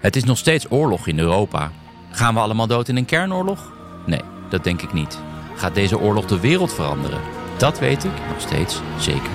Het 0.00 0.16
is 0.16 0.24
nog 0.24 0.38
steeds 0.38 0.70
oorlog 0.70 1.06
in 1.06 1.18
Europa. 1.18 1.72
Gaan 2.10 2.34
we 2.34 2.40
allemaal 2.40 2.66
dood 2.66 2.88
in 2.88 2.96
een 2.96 3.04
kernoorlog? 3.04 3.72
Nee, 4.06 4.20
dat 4.48 4.64
denk 4.64 4.82
ik 4.82 4.92
niet. 4.92 5.18
Gaat 5.56 5.74
deze 5.74 5.98
oorlog 5.98 6.26
de 6.26 6.40
wereld 6.40 6.74
veranderen? 6.74 7.20
Dat 7.58 7.78
weet 7.78 8.04
ik 8.04 8.26
nog 8.28 8.40
steeds 8.40 8.80
zeker. 8.98 9.30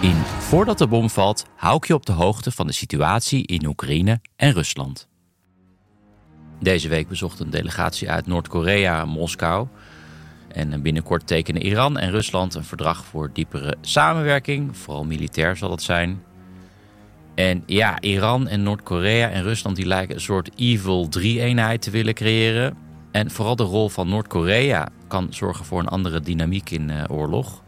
In 0.00 0.16
Voordat 0.38 0.78
de 0.78 0.86
bom 0.86 1.10
valt, 1.10 1.44
hou 1.56 1.76
ik 1.76 1.84
je 1.84 1.94
op 1.94 2.06
de 2.06 2.12
hoogte 2.12 2.50
van 2.50 2.66
de 2.66 2.72
situatie 2.72 3.46
in 3.46 3.66
Oekraïne 3.66 4.20
en 4.36 4.52
Rusland. 4.52 5.08
Deze 6.60 6.88
week 6.88 7.08
bezocht 7.08 7.40
een 7.40 7.50
delegatie 7.50 8.10
uit 8.10 8.26
Noord-Korea 8.26 9.04
Moskou. 9.04 9.68
En 10.48 10.82
binnenkort 10.82 11.26
tekenen 11.26 11.62
Iran 11.62 11.98
en 11.98 12.10
Rusland 12.10 12.54
een 12.54 12.64
verdrag 12.64 13.04
voor 13.04 13.30
diepere 13.32 13.76
samenwerking. 13.80 14.76
Vooral 14.76 15.04
militair 15.04 15.56
zal 15.56 15.70
het 15.70 15.82
zijn. 15.82 16.22
En 17.34 17.62
ja, 17.66 18.00
Iran 18.00 18.48
en 18.48 18.62
Noord-Korea 18.62 19.30
en 19.30 19.42
Rusland 19.42 19.76
die 19.76 19.86
lijken 19.86 20.14
een 20.14 20.20
soort 20.20 20.50
evil 20.56 21.08
drie-eenheid 21.08 21.82
te 21.82 21.90
willen 21.90 22.14
creëren. 22.14 22.76
En 23.10 23.30
vooral 23.30 23.56
de 23.56 23.62
rol 23.62 23.88
van 23.88 24.08
Noord-Korea 24.08 24.88
kan 25.08 25.26
zorgen 25.30 25.64
voor 25.64 25.80
een 25.80 25.88
andere 25.88 26.20
dynamiek 26.20 26.70
in 26.70 26.88
uh, 26.88 27.04
oorlog. 27.08 27.62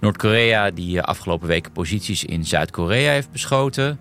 Noord-Korea 0.00 0.70
die 0.70 0.98
eh, 0.98 1.04
afgelopen 1.04 1.48
weken 1.48 1.72
posities 1.72 2.24
in 2.24 2.44
Zuid-Korea 2.44 3.10
heeft 3.10 3.30
beschoten. 3.30 3.98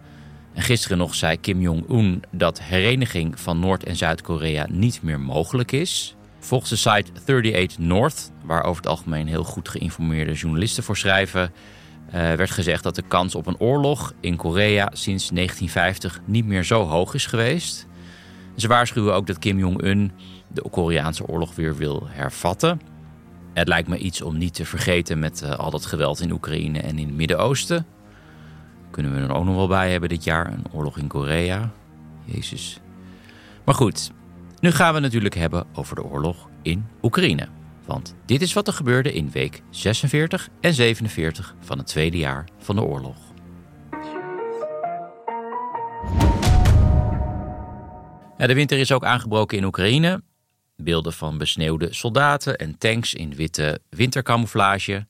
En 0.54 0.62
gisteren 0.62 0.98
nog 0.98 1.16
zei 1.16 1.40
Kim 1.40 1.62
Jong-un 1.62 2.24
dat 2.32 2.62
hereniging 2.62 3.40
van 3.40 3.60
Noord- 3.60 3.84
en 3.84 3.96
Zuid-Korea 3.96 4.68
niet 4.70 5.02
meer 5.02 5.20
mogelijk 5.20 5.72
is. 5.72 6.16
Volgens 6.40 6.70
de 6.70 6.76
site 6.76 7.12
38 7.14 7.78
North, 7.78 8.32
waar 8.44 8.64
over 8.64 8.82
het 8.82 8.92
algemeen 8.92 9.28
heel 9.28 9.44
goed 9.44 9.70
geïnformeerde 9.70 10.34
journalisten 10.34 10.84
voor 10.84 10.98
schrijven, 10.98 11.52
werd 12.12 12.52
gezegd 12.52 12.84
dat 12.84 12.96
de 12.96 13.04
kans 13.08 13.36
op 13.36 13.48
een 13.48 13.60
oorlog 13.60 14.14
in 14.20 14.36
Korea 14.36 14.90
sinds 14.94 15.30
1950 15.30 16.22
niet 16.26 16.46
meer 16.46 16.64
zo 16.64 16.84
hoog 16.84 17.14
is 17.14 17.26
geweest. 17.26 17.88
Ze 18.56 18.68
waarschuwen 18.68 19.14
ook 19.14 19.28
dat 19.28 19.40
Kim 19.40 19.60
Jong-un 19.60 20.12
de 20.48 20.70
Koreaanse 20.70 21.28
oorlog 21.28 21.56
weer 21.56 21.76
wil 21.76 22.08
hervatten. 22.10 22.82
Het 23.54 23.68
lijkt 23.68 23.88
me 23.88 23.98
iets 23.98 24.22
om 24.22 24.38
niet 24.38 24.54
te 24.54 24.66
vergeten 24.66 25.20
met 25.20 25.42
uh, 25.44 25.52
al 25.52 25.72
dat 25.72 25.86
geweld 25.86 26.20
in 26.20 26.32
Oekraïne 26.32 26.80
en 26.80 27.00
in 27.00 27.08
het 27.08 27.16
Midden-Oosten. 27.16 27.86
Kunnen 28.92 29.14
we 29.14 29.20
er 29.20 29.34
ook 29.34 29.46
nog 29.46 29.56
wel 29.56 29.68
bij 29.68 29.92
hebben 29.92 30.10
dit 30.10 30.24
jaar, 30.24 30.54
een 30.54 30.66
oorlog 30.72 30.98
in 30.98 31.08
Korea. 31.08 31.72
Jezus. 32.26 32.80
Maar 33.64 33.76
goed, 33.76 34.12
nu 34.60 34.72
gaan 34.72 34.88
we 34.88 34.94
het 34.94 35.04
natuurlijk 35.04 35.36
hebben 35.36 35.66
over 35.74 35.96
de 35.96 36.04
oorlog 36.04 36.50
in 36.62 36.86
Oekraïne. 37.02 37.48
Want 37.92 38.16
dit 38.26 38.42
is 38.42 38.54
wat 38.54 38.68
er 38.68 38.74
gebeurde 38.74 39.14
in 39.14 39.32
week 39.32 39.62
46 39.70 40.50
en 40.62 40.74
47 40.74 41.56
van 41.60 41.78
het 41.78 41.88
tweede 41.88 42.18
jaar 42.18 42.48
van 42.58 42.76
de 42.76 42.82
oorlog. 42.82 43.18
De 48.38 48.54
winter 48.54 48.78
is 48.78 48.92
ook 48.92 49.04
aangebroken 49.04 49.58
in 49.58 49.64
Oekraïne. 49.64 50.24
Beelden 50.76 51.14
van 51.14 51.38
besneeuwde 51.38 51.94
soldaten 51.94 52.58
en 52.58 52.78
tanks 52.78 53.14
in 53.14 53.36
witte 53.36 53.82
wintercamouflage. 53.90 55.08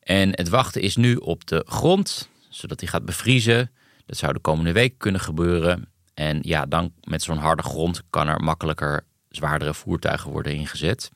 En 0.00 0.30
het 0.30 0.48
wachten 0.48 0.82
is 0.82 0.96
nu 0.96 1.16
op 1.16 1.46
de 1.46 1.64
grond, 1.68 2.28
zodat 2.48 2.80
hij 2.80 2.88
gaat 2.88 3.04
bevriezen. 3.04 3.70
Dat 4.06 4.16
zou 4.16 4.32
de 4.32 4.40
komende 4.40 4.72
week 4.72 4.98
kunnen 4.98 5.20
gebeuren. 5.20 5.88
En 6.14 6.38
ja, 6.42 6.66
dan 6.66 6.92
met 7.02 7.22
zo'n 7.22 7.38
harde 7.38 7.62
grond 7.62 8.02
kan 8.10 8.28
er 8.28 8.40
makkelijker 8.40 9.04
zwaardere 9.28 9.74
voertuigen 9.74 10.30
worden 10.30 10.54
ingezet. 10.54 11.10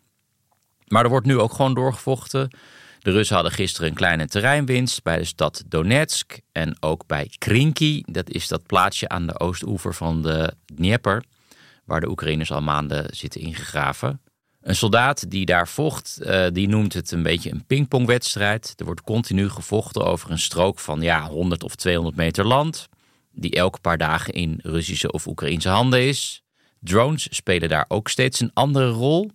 Maar 0.92 1.04
er 1.04 1.10
wordt 1.10 1.26
nu 1.26 1.38
ook 1.38 1.52
gewoon 1.52 1.74
doorgevochten. 1.74 2.50
De 2.98 3.10
Russen 3.10 3.34
hadden 3.34 3.52
gisteren 3.52 3.88
een 3.88 3.94
kleine 3.94 4.26
terreinwinst 4.26 5.02
bij 5.02 5.18
de 5.18 5.24
stad 5.24 5.62
Donetsk 5.66 6.40
en 6.52 6.76
ook 6.80 7.06
bij 7.06 7.30
Krinky. 7.38 8.02
Dat 8.06 8.30
is 8.30 8.48
dat 8.48 8.66
plaatsje 8.66 9.08
aan 9.08 9.26
de 9.26 9.40
oostoever 9.40 9.94
van 9.94 10.22
de 10.22 10.54
Dnieper 10.74 11.24
waar 11.84 12.00
de 12.00 12.08
Oekraïners 12.08 12.52
al 12.52 12.62
maanden 12.62 13.06
zitten 13.16 13.40
ingegraven. 13.40 14.20
Een 14.60 14.76
soldaat 14.76 15.30
die 15.30 15.46
daar 15.46 15.68
vocht, 15.68 16.18
uh, 16.20 16.46
die 16.52 16.68
noemt 16.68 16.92
het 16.92 17.10
een 17.10 17.22
beetje 17.22 17.50
een 17.50 17.66
pingpongwedstrijd. 17.66 18.72
Er 18.76 18.84
wordt 18.84 19.02
continu 19.02 19.48
gevochten 19.48 20.04
over 20.04 20.30
een 20.30 20.38
strook 20.38 20.78
van 20.78 21.00
ja, 21.00 21.28
100 21.28 21.62
of 21.62 21.74
200 21.74 22.16
meter 22.16 22.46
land, 22.46 22.88
die 23.30 23.54
elke 23.54 23.80
paar 23.80 23.98
dagen 23.98 24.34
in 24.34 24.60
Russische 24.62 25.12
of 25.12 25.26
Oekraïnse 25.26 25.68
handen 25.68 26.02
is. 26.02 26.42
Drones 26.80 27.26
spelen 27.30 27.68
daar 27.68 27.84
ook 27.88 28.08
steeds 28.08 28.40
een 28.40 28.50
andere 28.54 28.88
rol. 28.88 29.30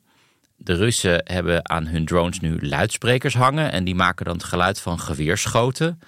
De 0.59 0.75
Russen 0.75 1.21
hebben 1.23 1.69
aan 1.69 1.87
hun 1.87 2.05
drones 2.05 2.39
nu 2.39 2.67
luidsprekers 2.67 3.33
hangen 3.33 3.71
en 3.71 3.83
die 3.83 3.95
maken 3.95 4.25
dan 4.25 4.33
het 4.35 4.43
geluid 4.43 4.79
van 4.79 4.99
geweerschoten. 4.99 5.99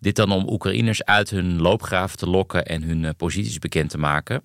Dit 0.00 0.16
dan 0.16 0.32
om 0.32 0.48
Oekraïners 0.48 1.04
uit 1.04 1.30
hun 1.30 1.60
loopgraven 1.60 2.18
te 2.18 2.26
lokken 2.26 2.66
en 2.66 2.82
hun 2.82 3.04
eh, 3.04 3.10
posities 3.16 3.58
bekend 3.58 3.90
te 3.90 3.98
maken. 3.98 4.42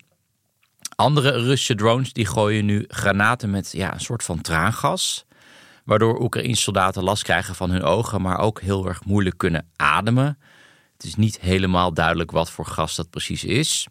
Andere 0.96 1.32
Russische 1.32 1.76
drones 1.76 2.14
die 2.14 2.26
gooien 2.26 2.66
nu 2.66 2.86
granaten 2.88 3.50
met 3.50 3.72
ja, 3.72 3.94
een 3.94 4.00
soort 4.00 4.24
van 4.24 4.42
traangas. 4.42 5.26
Waardoor 5.84 6.22
Oekraïnse 6.22 6.62
soldaten 6.62 7.04
last 7.04 7.24
krijgen 7.24 7.56
van 7.56 7.70
hun 7.70 7.84
ogen, 7.84 8.22
maar 8.22 8.40
ook 8.40 8.62
heel 8.62 8.88
erg 8.88 9.06
moeilijk 9.06 9.38
kunnen 9.38 9.68
ademen. 9.76 10.38
Het 10.94 11.04
is 11.04 11.16
niet 11.16 11.40
helemaal 11.40 11.94
duidelijk 11.94 12.32
wat 12.32 12.52
voor 12.52 12.66
gas 12.66 12.96
dat 12.96 13.10
precies 13.10 13.44
is. 13.44 13.88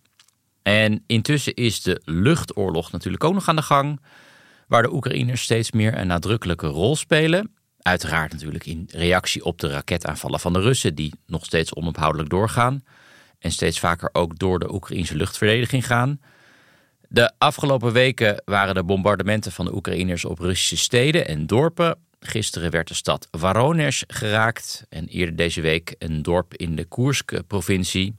En 0.63 1.05
intussen 1.07 1.55
is 1.55 1.83
de 1.83 2.03
luchtoorlog 2.05 2.93
natuurlijk 2.93 3.25
ook 3.25 3.35
nog 3.35 3.49
aan 3.49 3.57
de 3.57 3.63
gang. 3.63 4.01
Waar 4.73 4.83
de 4.83 4.93
Oekraïners 4.93 5.43
steeds 5.43 5.71
meer 5.71 5.99
een 5.99 6.07
nadrukkelijke 6.07 6.67
rol 6.67 6.97
spelen. 6.97 7.55
Uiteraard 7.79 8.33
natuurlijk 8.33 8.67
in 8.67 8.89
reactie 8.93 9.45
op 9.45 9.59
de 9.59 9.69
raketaanvallen 9.69 10.41
van 10.41 10.53
de 10.53 10.61
Russen, 10.61 10.95
die 10.95 11.15
nog 11.27 11.45
steeds 11.45 11.75
onophoudelijk 11.75 12.31
doorgaan. 12.31 12.85
En 13.39 13.51
steeds 13.51 13.81
vaker 13.81 14.09
ook 14.13 14.39
door 14.39 14.59
de 14.59 14.75
Oekraïnse 14.75 15.17
luchtverdediging 15.17 15.87
gaan. 15.87 16.21
De 17.09 17.33
afgelopen 17.39 17.93
weken 17.93 18.43
waren 18.45 18.75
er 18.75 18.85
bombardementen 18.85 19.53
van 19.53 19.65
de 19.65 19.75
Oekraïners 19.75 20.25
op 20.25 20.39
Russische 20.39 20.77
steden 20.77 21.27
en 21.29 21.47
dorpen. 21.47 21.99
Gisteren 22.21 22.71
werd 22.71 22.89
de 22.89 22.95
stad 22.95 23.29
Voronezh 23.31 24.03
geraakt 24.07 24.85
en 24.89 25.07
eerder 25.07 25.37
deze 25.37 25.61
week 25.61 25.95
een 25.99 26.23
dorp 26.23 26.55
in 26.55 26.77
de 26.77 26.85
Koersk-provincie. 26.85 28.15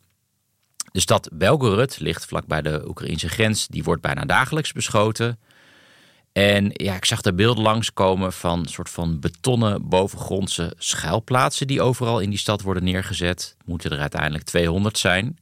De 0.92 1.00
stad 1.00 1.30
Belgorod 1.34 2.00
ligt 2.00 2.26
vlakbij 2.26 2.62
de 2.62 2.88
Oekraïnse 2.88 3.30
grens. 3.30 3.68
Die 3.68 3.84
wordt 3.84 4.02
bijna 4.02 4.26
dagelijks 4.26 4.72
beschoten. 4.72 5.40
En 6.34 6.70
ja, 6.74 6.96
ik 6.96 7.06
zag 7.06 7.22
er 7.22 7.36
beelden 7.36 7.64
langskomen 7.64 8.34
van 8.34 8.66
soort 8.66 8.90
van 8.90 9.20
betonnen 9.20 9.88
bovengrondse 9.90 10.74
schuilplaatsen 10.78 11.68
die 11.68 11.82
overal 11.82 12.20
in 12.20 12.30
die 12.30 12.40
stad 12.40 12.62
worden 12.62 12.84
neergezet. 12.84 13.58
Moeten 13.66 13.92
er 13.92 14.00
uiteindelijk 14.00 14.44
200 14.44 14.98
zijn. 14.98 15.38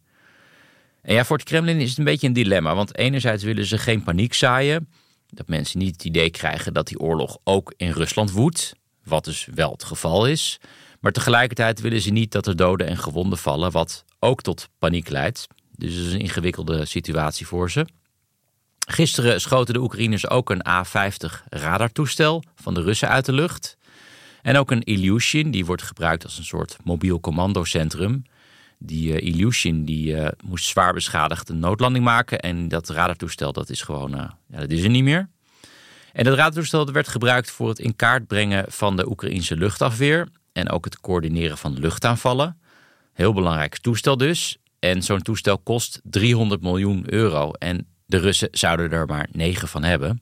En 1.02 1.14
ja, 1.14 1.26
voor 1.26 1.38
het 1.38 1.46
Kremlin 1.46 1.80
is 1.80 1.90
het 1.90 1.98
een 1.98 2.04
beetje 2.04 2.28
een 2.28 2.34
dilemma. 2.34 2.76
Want 2.76 2.98
enerzijds 2.98 3.44
willen 3.44 3.66
ze 3.66 3.78
geen 3.78 4.04
paniek 4.04 4.34
zaaien. 4.34 4.90
Dat 5.28 5.48
mensen 5.48 5.80
niet 5.80 5.94
het 5.94 6.06
idee 6.06 6.30
krijgen 6.30 6.74
dat 6.74 6.88
die 6.88 7.00
oorlog 7.00 7.38
ook 7.44 7.74
in 7.78 7.92
Rusland 7.92 8.32
woedt. 8.32 8.74
Wat 9.04 9.24
dus 9.24 9.48
wel 9.54 9.72
het 9.72 9.84
geval 9.84 10.28
is. 10.28 10.60
Maar 11.00 11.12
tegelijkertijd 11.12 11.82
willen 11.82 12.02
ze 12.02 12.10
niet 12.10 12.32
dat 12.32 12.48
er 12.48 12.56
doden 12.56 12.88
en 12.88 12.98
gewonden 12.98 13.38
vallen. 13.38 13.72
Wat 13.72 14.06
ook 14.20 14.42
tot 14.42 14.70
paniek 14.80 15.10
leidt. 15.10 15.48
Dus 15.76 15.94
het 15.94 16.06
is 16.06 16.14
een 16.14 16.20
ingewikkelde 16.20 16.86
situatie 16.86 17.48
voor 17.48 17.72
ze. 17.72 17.86
Gisteren 18.88 19.42
schoten 19.42 19.74
de 19.74 19.80
Oekraïners 19.80 20.30
ook 20.30 20.50
een 20.50 20.68
A-50 20.68 21.44
radartoestel 21.50 22.44
van 22.56 22.74
de 22.74 22.82
Russen 22.82 23.10
uit 23.10 23.26
de 23.26 23.34
lucht. 23.34 23.78
En 24.42 24.58
ook 24.58 24.72
een 24.72 24.84
Ilyushin, 24.84 25.52
die 25.52 25.66
wordt 25.66 25.82
gebruikt 25.82 26.24
als 26.24 26.38
een 26.38 26.44
soort 26.44 26.78
mobiel 26.84 27.20
commandocentrum. 27.20 28.24
Die 28.78 29.22
uh, 29.22 29.28
Ilyushin 29.28 29.86
die, 29.86 30.14
uh, 30.14 30.28
moest 30.46 30.66
zwaar 30.66 30.94
beschadigd 30.94 31.50
een 31.50 31.60
noodlanding 31.60 32.06
maken. 32.06 32.40
En 32.40 32.68
dat 32.68 32.90
radartoestel 32.90 33.54
dat 33.54 33.70
is 33.70 33.82
gewoon, 33.82 34.16
uh, 34.16 34.30
ja, 34.48 34.60
dat 34.60 34.70
is 34.70 34.84
er 34.84 34.90
niet 34.90 35.04
meer. 35.04 35.30
En 36.14 36.24
dat 36.24 36.36
radartoestel 36.36 36.92
werd 36.92 37.08
gebruikt 37.08 37.52
voor 37.52 37.70
het 37.70 37.80
in 37.80 37.96
kaart 37.96 38.28
brengen 38.28 38.66
van 38.68 38.96
de 38.96 39.10
Oekraïnse 39.10 39.56
luchtafweer. 39.56 40.28
En 40.54 40.70
ook 40.70 40.86
het 40.86 41.00
coördineren 41.00 41.58
van 41.58 41.80
luchtaanvallen. 41.80 42.60
Heel 43.14 43.34
belangrijk 43.34 43.78
toestel 43.78 44.18
dus. 44.18 44.58
En 44.80 45.02
zo'n 45.04 45.22
toestel 45.22 45.58
kost 45.58 46.00
300 46.04 46.62
miljoen 46.62 47.14
euro. 47.14 47.52
En 47.52 47.88
de 48.12 48.18
Russen 48.18 48.48
zouden 48.52 48.92
er 48.92 49.06
maar 49.06 49.28
negen 49.32 49.68
van 49.68 49.84
hebben. 49.84 50.22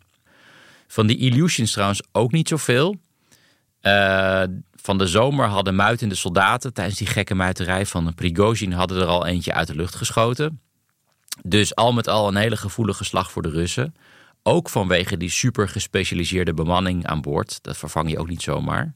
Van 0.87 1.07
die 1.07 1.17
Ilyushins 1.17 1.71
trouwens 1.71 2.01
ook 2.11 2.31
niet 2.31 2.47
zoveel. 2.47 2.95
Uh, 3.81 4.43
van 4.75 4.97
de 4.97 5.07
zomer 5.07 5.47
hadden 5.47 5.75
muitende 5.75 6.15
soldaten 6.15 6.73
tijdens 6.73 6.97
die 6.97 7.07
gekke 7.07 7.35
muiterij 7.35 7.85
van 7.85 8.13
Prigozhin 8.13 8.71
hadden 8.71 9.01
er 9.01 9.07
al 9.07 9.25
eentje 9.25 9.53
uit 9.53 9.67
de 9.67 9.75
lucht 9.75 9.95
geschoten. 9.95 10.61
Dus 11.43 11.75
al 11.75 11.93
met 11.93 12.07
al 12.07 12.27
een 12.27 12.35
hele 12.35 12.57
gevoelige 12.57 13.03
slag 13.03 13.31
voor 13.31 13.41
de 13.41 13.49
Russen. 13.49 13.95
Ook 14.43 14.69
vanwege 14.69 15.17
die 15.17 15.29
super 15.29 15.69
gespecialiseerde 15.69 16.53
bemanning 16.53 17.05
aan 17.05 17.21
boord. 17.21 17.63
Dat 17.63 17.77
vervang 17.77 18.09
je 18.09 18.19
ook 18.19 18.29
niet 18.29 18.41
zomaar. 18.41 18.93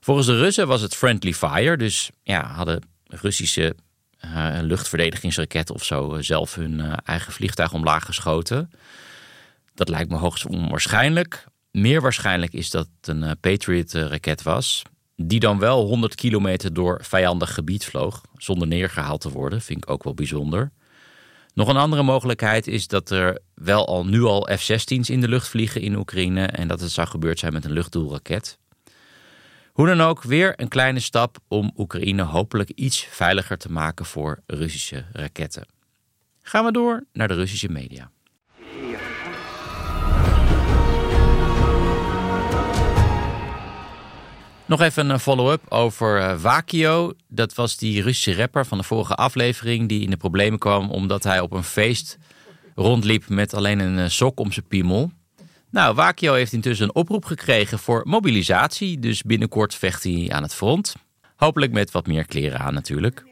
Volgens 0.00 0.26
de 0.26 0.36
Russen 0.36 0.66
was 0.66 0.80
het 0.80 0.96
friendly 0.96 1.32
fire. 1.32 1.76
Dus 1.76 2.10
ja, 2.22 2.46
hadden 2.46 2.82
Russische 3.06 3.74
uh, 4.24 4.58
luchtverdedigingsraketten 4.60 5.74
of 5.74 5.84
zo 5.84 6.14
eh, 6.14 6.22
zelf 6.22 6.54
hun 6.54 6.78
uh, 6.78 6.92
eigen 7.04 7.32
vliegtuig 7.32 7.72
omlaag 7.72 8.04
geschoten. 8.04 8.70
Dat 9.74 9.88
lijkt 9.88 10.10
me 10.10 10.16
hoogst 10.16 10.46
onwaarschijnlijk. 10.46 11.44
Meer 11.70 12.00
waarschijnlijk 12.00 12.52
is 12.52 12.70
dat 12.70 12.88
het 13.00 13.08
een 13.08 13.36
Patriot-raket 13.40 14.42
was. 14.42 14.82
Die 15.16 15.40
dan 15.40 15.58
wel 15.58 15.86
100 15.86 16.14
kilometer 16.14 16.74
door 16.74 17.00
vijandig 17.02 17.54
gebied 17.54 17.84
vloog. 17.84 18.20
Zonder 18.36 18.68
neergehaald 18.68 19.20
te 19.20 19.30
worden. 19.30 19.60
Vind 19.60 19.84
ik 19.84 19.90
ook 19.90 20.04
wel 20.04 20.14
bijzonder. 20.14 20.72
Nog 21.54 21.68
een 21.68 21.76
andere 21.76 22.02
mogelijkheid 22.02 22.66
is 22.66 22.86
dat 22.86 23.10
er 23.10 23.38
wel 23.54 23.86
al 23.86 24.06
nu 24.06 24.22
al 24.22 24.48
F-16's 24.56 25.10
in 25.10 25.20
de 25.20 25.28
lucht 25.28 25.48
vliegen 25.48 25.80
in 25.80 25.96
Oekraïne. 25.96 26.46
En 26.46 26.68
dat 26.68 26.80
het 26.80 26.90
zou 26.90 27.08
gebeurd 27.08 27.38
zijn 27.38 27.52
met 27.52 27.64
een 27.64 27.72
luchtdoelraket. 27.72 28.58
Hoe 29.80 29.88
dan 29.88 30.00
ook, 30.00 30.22
weer 30.22 30.52
een 30.56 30.68
kleine 30.68 31.00
stap 31.00 31.38
om 31.48 31.72
Oekraïne 31.76 32.22
hopelijk 32.22 32.70
iets 32.70 33.06
veiliger 33.10 33.58
te 33.58 33.72
maken 33.72 34.04
voor 34.04 34.42
Russische 34.46 35.04
raketten. 35.12 35.66
Gaan 36.42 36.64
we 36.64 36.72
door 36.72 37.04
naar 37.12 37.28
de 37.28 37.34
Russische 37.34 37.68
media. 37.68 38.10
Nog 44.66 44.80
even 44.80 45.10
een 45.10 45.20
follow-up 45.20 45.62
over 45.68 46.18
uh, 46.18 46.40
Wakio. 46.40 47.12
Dat 47.28 47.54
was 47.54 47.76
die 47.76 48.02
Russische 48.02 48.40
rapper 48.40 48.66
van 48.66 48.78
de 48.78 48.84
vorige 48.84 49.14
aflevering 49.14 49.88
die 49.88 50.02
in 50.02 50.10
de 50.10 50.16
problemen 50.16 50.58
kwam 50.58 50.90
omdat 50.90 51.22
hij 51.22 51.40
op 51.40 51.52
een 51.52 51.64
feest 51.64 52.18
rondliep 52.74 53.28
met 53.28 53.54
alleen 53.54 53.78
een 53.78 53.98
eh, 53.98 54.08
sok 54.08 54.40
om 54.40 54.52
zijn 54.52 54.66
piemel. 54.66 55.12
Nou, 55.70 55.94
Wakio 55.94 56.34
heeft 56.34 56.52
intussen 56.52 56.86
een 56.86 56.94
oproep 56.94 57.24
gekregen 57.24 57.78
voor 57.78 58.02
mobilisatie, 58.04 58.98
dus 58.98 59.22
binnenkort 59.22 59.74
vecht 59.74 60.02
hij 60.02 60.30
aan 60.32 60.42
het 60.42 60.54
front. 60.54 60.94
Hopelijk 61.36 61.72
met 61.72 61.90
wat 61.90 62.06
meer 62.06 62.26
kleren 62.26 62.58
aan 62.58 62.74
natuurlijk. 62.74 63.24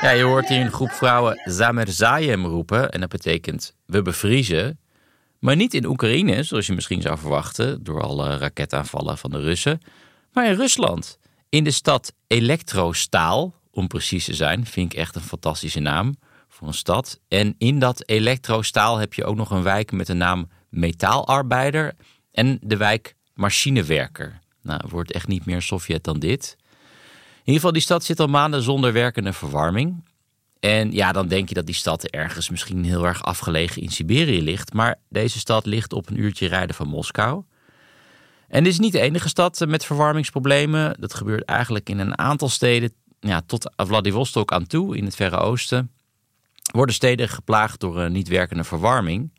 Ja, 0.00 0.10
je 0.10 0.22
hoort 0.22 0.48
hier 0.48 0.60
een 0.60 0.72
groep 0.72 0.90
vrouwen 0.90 1.40
Zamerzayem 1.44 2.44
roepen 2.44 2.90
en 2.90 3.00
dat 3.00 3.08
betekent 3.08 3.74
we 3.86 4.02
bevriezen. 4.02 4.78
Maar 5.38 5.56
niet 5.56 5.74
in 5.74 5.86
Oekraïne, 5.86 6.42
zoals 6.42 6.66
je 6.66 6.72
misschien 6.74 7.02
zou 7.02 7.18
verwachten, 7.18 7.84
door 7.84 8.02
alle 8.02 8.36
raketaanvallen 8.36 9.18
van 9.18 9.30
de 9.30 9.40
Russen, 9.40 9.80
maar 10.32 10.46
in 10.46 10.54
Rusland. 10.54 11.18
In 11.54 11.64
de 11.64 11.70
stad 11.70 12.12
Elektrostaal, 12.26 13.54
om 13.70 13.86
precies 13.86 14.24
te 14.24 14.34
zijn, 14.34 14.66
vind 14.66 14.92
ik 14.92 14.98
echt 14.98 15.14
een 15.14 15.22
fantastische 15.22 15.80
naam 15.80 16.16
voor 16.48 16.68
een 16.68 16.74
stad. 16.74 17.20
En 17.28 17.54
in 17.58 17.78
dat 17.78 18.08
Elektrostaal 18.08 18.96
heb 18.96 19.14
je 19.14 19.24
ook 19.24 19.36
nog 19.36 19.50
een 19.50 19.62
wijk 19.62 19.92
met 19.92 20.06
de 20.06 20.14
naam 20.14 20.48
Metaalarbeider 20.68 21.94
en 22.32 22.58
de 22.62 22.76
wijk 22.76 23.14
Machinewerker. 23.34 24.40
Nou, 24.62 24.80
wordt 24.88 25.12
echt 25.12 25.28
niet 25.28 25.46
meer 25.46 25.62
Sovjet 25.62 26.04
dan 26.04 26.18
dit. 26.18 26.56
In 26.58 27.38
ieder 27.38 27.54
geval, 27.54 27.72
die 27.72 27.82
stad 27.82 28.04
zit 28.04 28.20
al 28.20 28.26
maanden 28.26 28.62
zonder 28.62 28.92
werkende 28.92 29.32
verwarming. 29.32 30.04
En 30.60 30.92
ja, 30.92 31.12
dan 31.12 31.28
denk 31.28 31.48
je 31.48 31.54
dat 31.54 31.66
die 31.66 31.74
stad 31.74 32.04
ergens 32.04 32.50
misschien 32.50 32.84
heel 32.84 33.06
erg 33.06 33.22
afgelegen 33.22 33.82
in 33.82 33.90
Siberië 33.90 34.42
ligt. 34.42 34.72
Maar 34.72 34.98
deze 35.08 35.38
stad 35.38 35.66
ligt 35.66 35.92
op 35.92 36.10
een 36.10 36.20
uurtje 36.20 36.46
rijden 36.46 36.74
van 36.74 36.88
Moskou. 36.88 37.44
En 38.54 38.64
dit 38.64 38.72
is 38.72 38.78
niet 38.78 38.92
de 38.92 39.00
enige 39.00 39.28
stad 39.28 39.64
met 39.68 39.84
verwarmingsproblemen. 39.84 40.96
Dat 41.00 41.14
gebeurt 41.14 41.44
eigenlijk 41.44 41.88
in 41.88 41.98
een 41.98 42.18
aantal 42.18 42.48
steden, 42.48 42.92
ja, 43.20 43.42
tot 43.46 43.72
Vladivostok 43.76 44.52
aan 44.52 44.66
toe, 44.66 44.96
in 44.96 45.04
het 45.04 45.16
Verre 45.16 45.36
Oosten. 45.36 45.90
Worden 46.72 46.94
steden 46.94 47.28
geplaagd 47.28 47.80
door 47.80 47.98
een 47.98 48.12
niet 48.12 48.28
werkende 48.28 48.64
verwarming. 48.64 49.32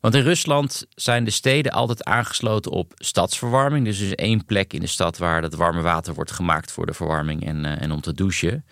Want 0.00 0.14
in 0.14 0.22
Rusland 0.22 0.86
zijn 0.94 1.24
de 1.24 1.30
steden 1.30 1.72
altijd 1.72 2.04
aangesloten 2.04 2.70
op 2.70 2.92
stadsverwarming. 2.96 3.84
Dus 3.84 4.00
er 4.00 4.06
is 4.06 4.14
één 4.14 4.44
plek 4.44 4.72
in 4.72 4.80
de 4.80 4.86
stad 4.86 5.18
waar 5.18 5.42
het 5.42 5.54
warme 5.54 5.80
water 5.80 6.14
wordt 6.14 6.32
gemaakt 6.32 6.72
voor 6.72 6.86
de 6.86 6.94
verwarming 6.94 7.46
en, 7.46 7.64
uh, 7.64 7.82
en 7.82 7.92
om 7.92 8.00
te 8.00 8.14
douchen. 8.14 8.64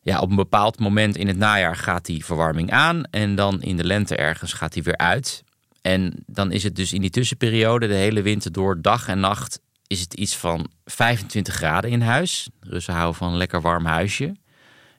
Ja, 0.00 0.20
op 0.20 0.30
een 0.30 0.36
bepaald 0.36 0.78
moment 0.78 1.16
in 1.16 1.28
het 1.28 1.36
najaar 1.36 1.76
gaat 1.76 2.04
die 2.04 2.24
verwarming 2.24 2.70
aan 2.70 3.04
en 3.04 3.34
dan 3.34 3.62
in 3.62 3.76
de 3.76 3.84
lente 3.84 4.16
ergens 4.16 4.52
gaat 4.52 4.72
die 4.72 4.82
weer 4.82 4.96
uit. 4.96 5.44
En 5.82 6.22
dan 6.26 6.52
is 6.52 6.62
het 6.62 6.76
dus 6.76 6.92
in 6.92 7.00
die 7.00 7.10
tussenperiode, 7.10 7.86
de 7.86 7.94
hele 7.94 8.22
winter 8.22 8.52
door, 8.52 8.82
dag 8.82 9.08
en 9.08 9.20
nacht, 9.20 9.60
is 9.86 10.00
het 10.00 10.14
iets 10.14 10.36
van 10.36 10.70
25 10.84 11.54
graden 11.54 11.90
in 11.90 12.00
huis. 12.00 12.48
Russen 12.60 12.94
houden 12.94 13.14
van 13.14 13.28
een 13.28 13.36
lekker 13.36 13.60
warm 13.60 13.84
huisje. 13.84 14.34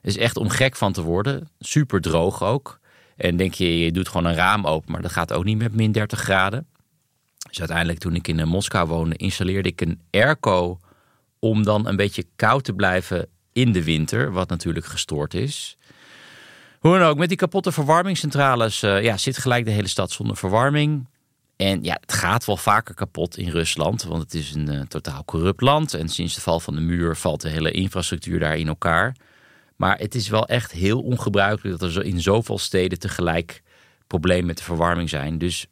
Is 0.02 0.16
echt 0.16 0.36
om 0.36 0.48
gek 0.48 0.76
van 0.76 0.92
te 0.92 1.02
worden. 1.02 1.48
Super 1.58 2.00
droog 2.00 2.42
ook. 2.42 2.80
En 3.16 3.36
denk 3.36 3.54
je, 3.54 3.78
je 3.78 3.92
doet 3.92 4.08
gewoon 4.08 4.24
een 4.26 4.34
raam 4.34 4.66
open, 4.66 4.92
maar 4.92 5.02
dat 5.02 5.12
gaat 5.12 5.32
ook 5.32 5.44
niet 5.44 5.58
met 5.58 5.74
min 5.74 5.92
30 5.92 6.20
graden. 6.20 6.66
Dus 7.48 7.58
uiteindelijk 7.58 7.98
toen 7.98 8.14
ik 8.14 8.28
in 8.28 8.40
eh, 8.40 8.46
Moskou 8.46 8.88
woonde, 8.88 9.16
installeerde 9.16 9.68
ik 9.68 9.80
een 9.80 10.00
airco 10.10 10.78
om 11.38 11.62
dan 11.62 11.86
een 11.86 11.96
beetje 11.96 12.24
koud 12.36 12.64
te 12.64 12.72
blijven 12.72 13.28
in 13.52 13.72
de 13.72 13.84
winter, 13.84 14.32
wat 14.32 14.48
natuurlijk 14.48 14.86
gestoord 14.86 15.34
is. 15.34 15.76
Hoe 16.84 16.98
dan 16.98 17.08
ook, 17.08 17.18
met 17.18 17.28
die 17.28 17.38
kapotte 17.38 17.72
verwarmingscentrales 17.72 18.82
uh, 18.82 19.02
ja, 19.02 19.16
zit 19.16 19.38
gelijk 19.38 19.64
de 19.64 19.70
hele 19.70 19.88
stad 19.88 20.10
zonder 20.10 20.36
verwarming. 20.36 21.08
En 21.56 21.82
ja, 21.82 21.98
het 22.00 22.12
gaat 22.12 22.44
wel 22.44 22.56
vaker 22.56 22.94
kapot 22.94 23.36
in 23.36 23.48
Rusland, 23.48 24.02
want 24.02 24.22
het 24.22 24.34
is 24.34 24.54
een 24.54 24.72
uh, 24.72 24.80
totaal 24.80 25.24
corrupt 25.24 25.60
land. 25.60 25.94
En 25.94 26.08
sinds 26.08 26.34
de 26.34 26.40
val 26.40 26.60
van 26.60 26.74
de 26.74 26.80
muur 26.80 27.16
valt 27.16 27.40
de 27.40 27.48
hele 27.48 27.70
infrastructuur 27.70 28.38
daar 28.38 28.56
in 28.56 28.68
elkaar. 28.68 29.16
Maar 29.76 29.98
het 29.98 30.14
is 30.14 30.28
wel 30.28 30.46
echt 30.46 30.72
heel 30.72 31.00
ongebruikelijk 31.00 31.78
dat 31.78 31.94
er 31.94 32.04
in 32.04 32.20
zoveel 32.20 32.58
steden 32.58 32.98
tegelijk 32.98 33.62
problemen 34.06 34.46
met 34.46 34.56
de 34.56 34.64
verwarming 34.64 35.08
zijn. 35.08 35.38
Dus 35.38 35.66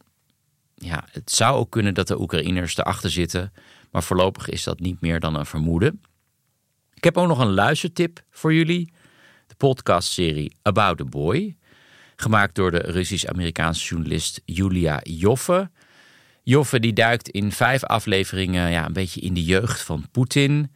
ja, 0.75 1.05
het 1.11 1.31
zou 1.31 1.56
ook 1.56 1.70
kunnen 1.70 1.94
dat 1.94 2.08
de 2.08 2.20
Oekraïners 2.20 2.76
erachter 2.76 3.11
zitten. 3.11 3.53
Maar 3.91 4.03
voorlopig 4.03 4.49
is 4.49 4.65
dat 4.65 4.81
niet 4.81 5.00
meer 5.00 5.20
dan 5.20 5.35
een 5.35 5.47
vermoeden. 5.47 6.03
Ik 6.94 7.05
heb 7.05 7.17
ook 7.17 7.29
nog 7.29 7.38
een 7.38 7.55
luistertip 7.55 8.23
voor 8.31 8.55
jullie. 8.55 8.93
Podcastserie 9.57 10.57
About 10.63 10.97
the 10.97 11.05
Boy. 11.05 11.57
Gemaakt 12.17 12.55
door 12.55 12.71
de 12.71 12.79
Russisch-Amerikaanse 12.79 13.87
journalist 13.87 14.41
Julia 14.45 15.01
Joffe. 15.03 15.71
Joffe 16.43 16.81
die 16.81 16.93
duikt 16.93 17.29
in 17.29 17.53
vijf 17.53 17.85
afleveringen 17.85 18.71
ja, 18.71 18.87
een 18.87 18.93
beetje 18.93 19.21
in 19.21 19.35
de 19.35 19.44
jeugd 19.44 19.82
van 19.82 20.06
Poetin. 20.11 20.73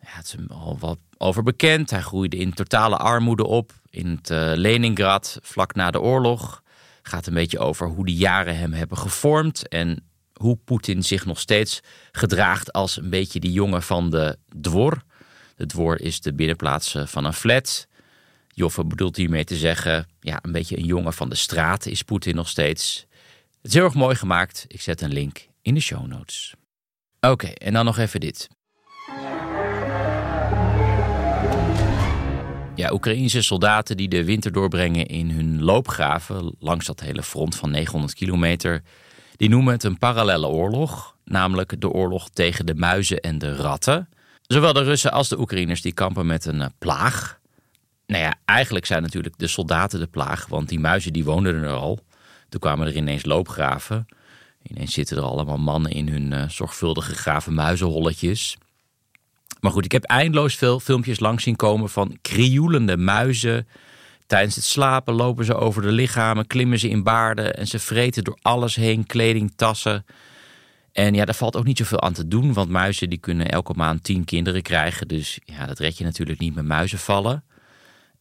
Ja, 0.00 0.08
het 0.08 0.26
is 0.26 0.48
al 0.48 0.78
wat 0.78 0.98
over 1.18 1.42
bekend. 1.42 1.90
Hij 1.90 2.00
groeide 2.00 2.36
in 2.36 2.54
totale 2.54 2.96
armoede 2.96 3.46
op 3.46 3.72
in 3.90 4.08
het 4.08 4.30
uh, 4.30 4.52
Leningrad 4.54 5.38
vlak 5.42 5.74
na 5.74 5.90
de 5.90 6.00
oorlog. 6.00 6.62
Gaat 7.02 7.26
een 7.26 7.34
beetje 7.34 7.58
over 7.58 7.86
hoe 7.86 8.06
die 8.06 8.16
jaren 8.16 8.56
hem 8.56 8.72
hebben 8.72 8.98
gevormd 8.98 9.68
en 9.68 10.04
hoe 10.34 10.58
Poetin 10.64 11.02
zich 11.02 11.26
nog 11.26 11.40
steeds 11.40 11.80
gedraagt 12.12 12.72
als 12.72 12.96
een 12.96 13.10
beetje 13.10 13.40
die 13.40 13.52
jongen 13.52 13.82
van 13.82 14.10
de 14.10 14.38
dwor. 14.60 15.02
De 15.56 15.66
dwor 15.66 16.00
is 16.00 16.20
de 16.20 16.34
binnenplaats 16.34 16.94
eh, 16.94 17.06
van 17.06 17.24
een 17.24 17.32
flat. 17.32 17.86
Joffe 18.54 18.84
bedoelt 18.84 19.16
hiermee 19.16 19.44
te 19.44 19.56
zeggen, 19.56 20.06
ja, 20.20 20.38
een 20.42 20.52
beetje 20.52 20.78
een 20.78 20.84
jongen 20.84 21.12
van 21.12 21.28
de 21.28 21.34
straat 21.34 21.86
is 21.86 22.02
Poetin 22.02 22.34
nog 22.34 22.48
steeds. 22.48 23.06
Het 23.62 23.70
is 23.70 23.74
heel 23.74 23.84
erg 23.84 23.94
mooi 23.94 24.16
gemaakt. 24.16 24.64
Ik 24.68 24.80
zet 24.80 25.00
een 25.00 25.12
link 25.12 25.46
in 25.62 25.74
de 25.74 25.80
show 25.80 26.06
notes. 26.06 26.54
Oké, 27.20 27.46
en 27.46 27.72
dan 27.72 27.84
nog 27.84 27.98
even 27.98 28.20
dit. 28.20 28.48
Ja, 32.74 32.92
Oekraïnse 32.92 33.42
soldaten 33.42 33.96
die 33.96 34.08
de 34.08 34.24
winter 34.24 34.52
doorbrengen 34.52 35.06
in 35.06 35.30
hun 35.30 35.62
loopgraven 35.62 36.54
langs 36.58 36.86
dat 36.86 37.00
hele 37.00 37.22
front 37.22 37.56
van 37.56 37.70
900 37.70 38.14
kilometer, 38.14 38.82
die 39.36 39.48
noemen 39.48 39.72
het 39.72 39.84
een 39.84 39.98
parallele 39.98 40.46
oorlog, 40.46 41.16
namelijk 41.24 41.80
de 41.80 41.88
oorlog 41.88 42.28
tegen 42.28 42.66
de 42.66 42.74
muizen 42.74 43.20
en 43.20 43.38
de 43.38 43.56
ratten. 43.56 44.08
Zowel 44.42 44.72
de 44.72 44.82
Russen 44.82 45.12
als 45.12 45.28
de 45.28 45.38
Oekraïners 45.38 45.82
die 45.82 45.92
kampen 45.92 46.26
met 46.26 46.44
een 46.44 46.60
eh, 46.60 46.68
plaag. 46.78 47.40
Nou 48.12 48.24
ja, 48.24 48.34
eigenlijk 48.44 48.86
zijn 48.86 49.02
natuurlijk 49.02 49.38
de 49.38 49.46
soldaten 49.46 50.00
de 50.00 50.06
plaag, 50.06 50.46
want 50.46 50.68
die 50.68 50.80
muizen 50.80 51.12
die 51.12 51.24
woonden 51.24 51.62
er 51.62 51.72
al. 51.72 51.98
Toen 52.48 52.60
kwamen 52.60 52.86
er 52.86 52.96
ineens 52.96 53.24
loopgraven. 53.24 54.06
Ineens 54.62 54.92
zitten 54.92 55.16
er 55.16 55.22
allemaal 55.22 55.58
mannen 55.58 55.92
in 55.92 56.08
hun 56.08 56.32
uh, 56.32 56.48
zorgvuldig 56.48 57.06
gegraven 57.06 57.54
muizenholletjes. 57.54 58.56
Maar 59.60 59.72
goed, 59.72 59.84
ik 59.84 59.92
heb 59.92 60.04
eindeloos 60.04 60.54
veel 60.54 60.80
filmpjes 60.80 61.20
langs 61.20 61.42
zien 61.42 61.56
komen 61.56 61.88
van 61.88 62.18
krioelende 62.22 62.96
muizen. 62.96 63.68
Tijdens 64.26 64.54
het 64.54 64.64
slapen 64.64 65.14
lopen 65.14 65.44
ze 65.44 65.54
over 65.54 65.82
de 65.82 65.92
lichamen, 65.92 66.46
klimmen 66.46 66.78
ze 66.78 66.88
in 66.88 67.02
baarden 67.02 67.54
en 67.54 67.66
ze 67.66 67.78
vreten 67.78 68.24
door 68.24 68.38
alles 68.42 68.74
heen, 68.74 69.06
kleding, 69.06 69.52
tassen. 69.56 70.04
En 70.92 71.14
ja, 71.14 71.24
daar 71.24 71.34
valt 71.34 71.56
ook 71.56 71.64
niet 71.64 71.78
zoveel 71.78 72.00
aan 72.00 72.12
te 72.12 72.28
doen, 72.28 72.52
want 72.52 72.70
muizen 72.70 73.10
die 73.10 73.18
kunnen 73.18 73.50
elke 73.50 73.72
maand 73.76 74.04
tien 74.04 74.24
kinderen 74.24 74.62
krijgen. 74.62 75.08
Dus 75.08 75.38
ja, 75.44 75.66
dat 75.66 75.78
red 75.78 75.98
je 75.98 76.04
natuurlijk 76.04 76.38
niet 76.38 76.54
met 76.54 76.64
muizen 76.64 76.98
vallen. 76.98 77.44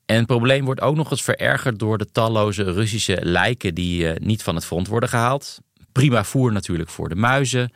En 0.06 0.16
het 0.16 0.26
probleem 0.26 0.66
wordt 0.66 0.82
ook 0.82 0.96
nog 0.96 1.12
eens 1.12 1.22
verergerd 1.22 1.80
door 1.80 1.98
de 1.98 2.12
talloze 2.12 2.64
Russische 2.64 3.20
lijken 3.22 3.76
die 3.76 4.04
uh, 4.04 4.16
niet 4.16 4.44
van 4.44 4.56
het 4.56 4.66
front 4.66 4.88
worden 4.88 5.10
gehaald. 5.10 5.60
Prima 5.92 6.24
voer 6.24 6.52
natuurlijk 6.52 6.90
voor 6.90 7.10
de 7.10 7.16
muizen 7.16 7.74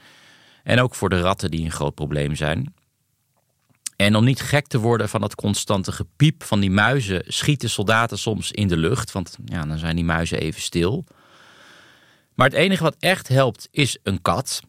en 0.63 0.79
ook 0.79 0.95
voor 0.95 1.09
de 1.09 1.19
ratten 1.19 1.51
die 1.51 1.65
een 1.65 1.71
groot 1.71 1.95
probleem 1.95 2.35
zijn. 2.35 2.73
En 3.95 4.15
om 4.15 4.23
niet 4.23 4.41
gek 4.41 4.67
te 4.67 4.79
worden 4.79 5.09
van 5.09 5.21
dat 5.21 5.35
constante 5.35 5.91
gepiep 5.91 6.43
van 6.43 6.59
die 6.59 6.71
muizen, 6.71 7.23
schieten 7.27 7.69
soldaten 7.69 8.17
soms 8.17 8.51
in 8.51 8.67
de 8.67 8.77
lucht, 8.77 9.11
want 9.11 9.37
ja, 9.45 9.65
dan 9.65 9.77
zijn 9.77 9.95
die 9.95 10.05
muizen 10.05 10.39
even 10.39 10.61
stil. 10.61 11.05
Maar 12.33 12.47
het 12.47 12.55
enige 12.55 12.83
wat 12.83 12.95
echt 12.99 13.27
helpt 13.27 13.67
is 13.71 13.97
een 14.03 14.21
kat. 14.21 14.61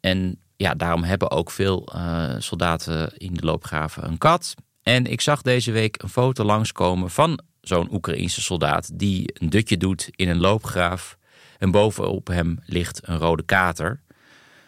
En 0.00 0.40
ja, 0.56 0.74
daarom 0.74 1.02
hebben 1.02 1.30
ook 1.30 1.50
veel 1.50 1.88
uh, 1.94 2.34
soldaten 2.38 3.16
in 3.16 3.34
de 3.34 3.44
loopgraven 3.44 4.04
een 4.04 4.18
kat. 4.18 4.54
En 4.84 5.06
ik 5.06 5.20
zag 5.20 5.42
deze 5.42 5.72
week 5.72 6.02
een 6.02 6.08
foto 6.08 6.44
langskomen 6.44 7.10
van 7.10 7.40
zo'n 7.60 7.92
Oekraïense 7.92 8.42
soldaat 8.42 8.98
die 8.98 9.30
een 9.34 9.50
dutje 9.50 9.76
doet 9.76 10.08
in 10.10 10.28
een 10.28 10.40
loopgraaf. 10.40 11.18
En 11.58 11.70
bovenop 11.70 12.26
hem 12.26 12.58
ligt 12.64 13.00
een 13.02 13.18
rode 13.18 13.42
kater. 13.42 14.00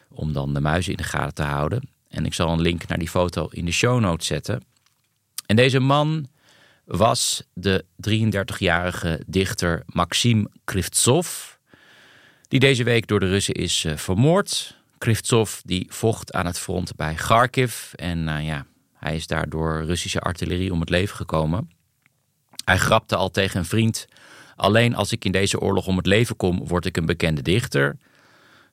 Om 0.09 0.33
dan 0.33 0.55
de 0.55 0.61
muizen 0.61 0.91
in 0.91 0.97
de 0.97 1.03
gaten 1.03 1.35
te 1.35 1.43
houden. 1.43 1.89
En 2.09 2.27
ik 2.27 2.35
zal 2.35 2.53
een 2.53 2.61
link 2.61 2.87
naar 2.87 2.99
die 2.99 3.09
foto 3.09 3.49
in 3.51 3.65
de 3.65 3.73
show 3.73 4.01
notes 4.01 4.27
zetten. 4.27 4.65
En 5.47 5.57
deze 5.57 5.79
man 5.79 6.29
was 6.85 7.43
de 7.53 7.85
33-jarige 8.09 9.23
dichter 9.27 9.83
Maxim 9.87 10.49
Krivtsov. 10.65 11.55
Die 12.49 12.61
deze 12.61 12.85
week 12.85 13.07
door 13.07 13.21
de 13.21 13.29
Russen 13.29 13.55
is 13.55 13.85
uh, 13.85 13.97
vermoord. 13.97 14.77
Krivtsov 14.99 15.61
die 15.65 15.87
vocht 15.89 16.33
aan 16.33 16.47
het 16.47 16.59
front 16.59 16.97
bij 16.97 17.15
Kharkiv. 17.15 17.93
En 17.93 18.29
uh, 18.29 18.47
ja, 18.47 18.67
hij 18.99 19.17
is 19.17 19.26
daar 19.26 19.49
door 19.49 19.85
Russische 19.85 20.21
artillerie 20.21 20.73
om 20.73 20.81
het 20.81 20.88
leven 20.88 21.17
gekomen. 21.17 21.71
Hij 22.65 22.79
grapte 22.79 23.17
al 23.17 23.31
tegen 23.31 23.59
een 23.59 23.65
vriend. 23.65 24.07
Alleen 24.57 24.95
als 24.95 25.12
ik 25.12 25.25
in 25.25 25.33
deze 25.33 25.61
oorlog 25.61 25.87
om 25.87 25.97
het 25.97 26.07
leven 26.07 26.37
kom, 26.37 26.67
word 26.67 26.87
ik 26.87 26.97
een 26.97 27.07
bekende 27.07 27.43
dichter. 27.43 27.97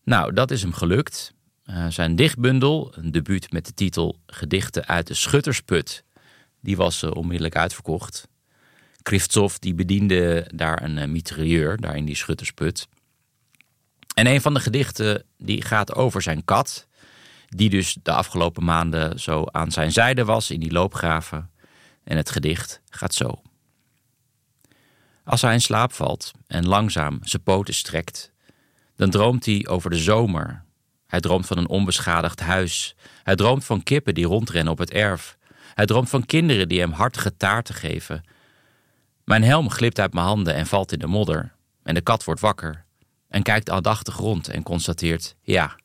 Nou, 0.03 0.34
dat 0.34 0.51
is 0.51 0.62
hem 0.62 0.74
gelukt. 0.74 1.34
Uh, 1.65 1.88
zijn 1.89 2.15
dichtbundel, 2.15 2.94
een 2.96 3.12
debuut 3.12 3.51
met 3.51 3.65
de 3.65 3.74
titel 3.74 4.20
Gedichten 4.25 4.88
uit 4.88 5.08
de 5.08 5.13
Schuttersput, 5.13 6.03
die 6.62 6.77
was 6.77 7.03
uh, 7.03 7.12
onmiddellijk 7.12 7.56
uitverkocht. 7.56 8.27
Krivtsov 9.01 9.56
die 9.56 9.74
bediende 9.74 10.48
daar 10.56 10.84
een 10.84 10.98
uh, 10.98 11.06
mitrailleur, 11.06 11.77
daar 11.77 11.96
in 11.96 12.06
die 12.06 12.15
Schuttersput. 12.15 12.88
En 14.15 14.27
een 14.27 14.42
van 14.42 14.53
de 14.53 14.60
gedichten 14.60 15.24
die 15.38 15.62
gaat 15.62 15.96
over 15.96 16.22
zijn 16.22 16.46
kat, 16.46 16.88
die 17.57 17.69
dus 17.69 17.98
de 18.03 18.12
afgelopen 18.12 18.63
maanden 18.63 19.19
zo 19.19 19.45
aan 19.51 19.72
zijn 19.72 19.91
zijde 19.91 20.25
was 20.25 20.51
in 20.51 20.60
die 20.60 20.72
loopgraven. 20.72 21.51
En 22.03 22.17
het 22.17 22.29
gedicht 22.29 22.81
gaat 22.89 23.13
zo. 23.13 23.41
Als 25.24 25.41
hij 25.41 25.53
in 25.53 25.62
slaap 25.62 25.93
valt 25.93 26.31
en 26.48 26.67
langzaam 26.67 27.19
zijn 27.22 27.43
poten 27.43 27.74
strekt, 27.74 28.31
dan 28.95 29.10
droomt 29.10 29.45
hij 29.45 29.67
over 29.67 29.89
de 29.89 29.98
zomer. 29.98 30.63
Hij 31.07 31.19
droomt 31.19 31.45
van 31.45 31.57
een 31.57 31.69
onbeschadigd 31.69 32.39
huis. 32.39 32.95
Hij 33.24 33.36
droomt 33.36 33.65
van 33.65 33.83
kippen 33.83 34.13
die 34.13 34.25
rondrennen 34.25 34.74
op 34.74 34.77
het 34.77 34.91
erf. 34.91 35.38
Hij 35.74 35.86
droomt 35.86 36.10
van 36.10 36.25
kinderen 36.25 36.67
die 36.67 36.79
hem 36.79 36.91
hartige 36.91 37.38
taarten 37.38 37.75
geven. 37.75 38.24
Mijn 39.24 39.43
helm 39.43 39.69
glipt 39.69 40.00
uit 40.00 40.13
mijn 40.13 40.25
handen 40.25 40.53
en 40.53 40.65
valt 40.65 40.91
in 40.91 41.00
de 41.00 41.07
modder. 41.07 41.55
En 41.83 41.93
de 41.93 42.01
kat 42.01 42.24
wordt 42.24 42.41
wakker 42.41 42.86
en 43.33 43.43
kijkt 43.43 43.69
aandachtig 43.69 44.15
rond 44.15 44.48
en 44.48 44.63
constateert: 44.63 45.36
ja, 45.41 45.75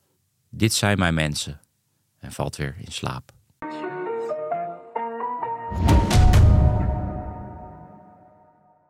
dit 0.49 0.73
zijn 0.73 0.99
mijn 0.99 1.13
mensen. 1.13 1.59
En 2.19 2.31
valt 2.31 2.55
weer 2.55 2.75
in 2.77 2.91
slaap. 2.91 3.31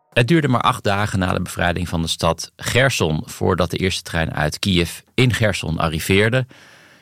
Het 0.10 0.28
duurde 0.28 0.48
maar 0.48 0.62
acht 0.62 0.84
dagen 0.84 1.20
na 1.20 1.34
de 1.34 1.42
bevrijding 1.42 1.89
van 1.89 2.01
de 2.01 2.08
stad 2.08 2.51
Gerson 2.56 3.22
voordat 3.25 3.72
de 3.72 3.78
eerste 3.78 4.01
trein 4.01 4.34
uit 4.34 4.60
Kiev 4.60 5.00
in 5.13 5.34
Gerson 5.34 5.78
arriveerde. 5.78 6.46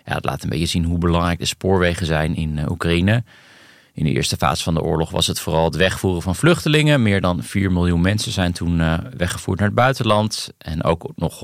Ja, 0.06 0.14
dat 0.14 0.26
laat 0.26 0.44
een 0.44 0.50
beetje 0.50 0.66
zien 0.66 0.84
hoe 0.86 0.98
belangrijk 0.98 1.40
de 1.40 1.46
spoorwegen 1.46 2.06
zijn 2.06 2.36
in 2.36 2.58
uh, 2.58 2.70
Oekraïne. 2.70 3.24
In 3.94 4.04
de 4.04 4.12
eerste 4.12 4.38
fase 4.38 4.64
van 4.64 4.74
de 4.74 4.82
oorlog 4.82 5.10
was 5.10 5.28
het 5.28 5.40
vooral 5.40 5.66
het 5.66 5.76
wegvoeren 5.76 6.22
van 6.22 6.36
vluchtelingen. 6.36 7.02
Meer 7.02 7.22
dan 7.22 7.44
4 7.44 7.72
miljoen 7.72 8.02
mensen 8.02 8.32
zijn 8.32 8.52
toen 8.52 8.80
uh, 8.80 8.98
weggevoerd 9.18 9.60
naar 9.60 9.68
het 9.68 9.78
buitenland. 9.78 10.54
En 10.58 10.84
ook 10.84 11.12
nog 11.16 11.44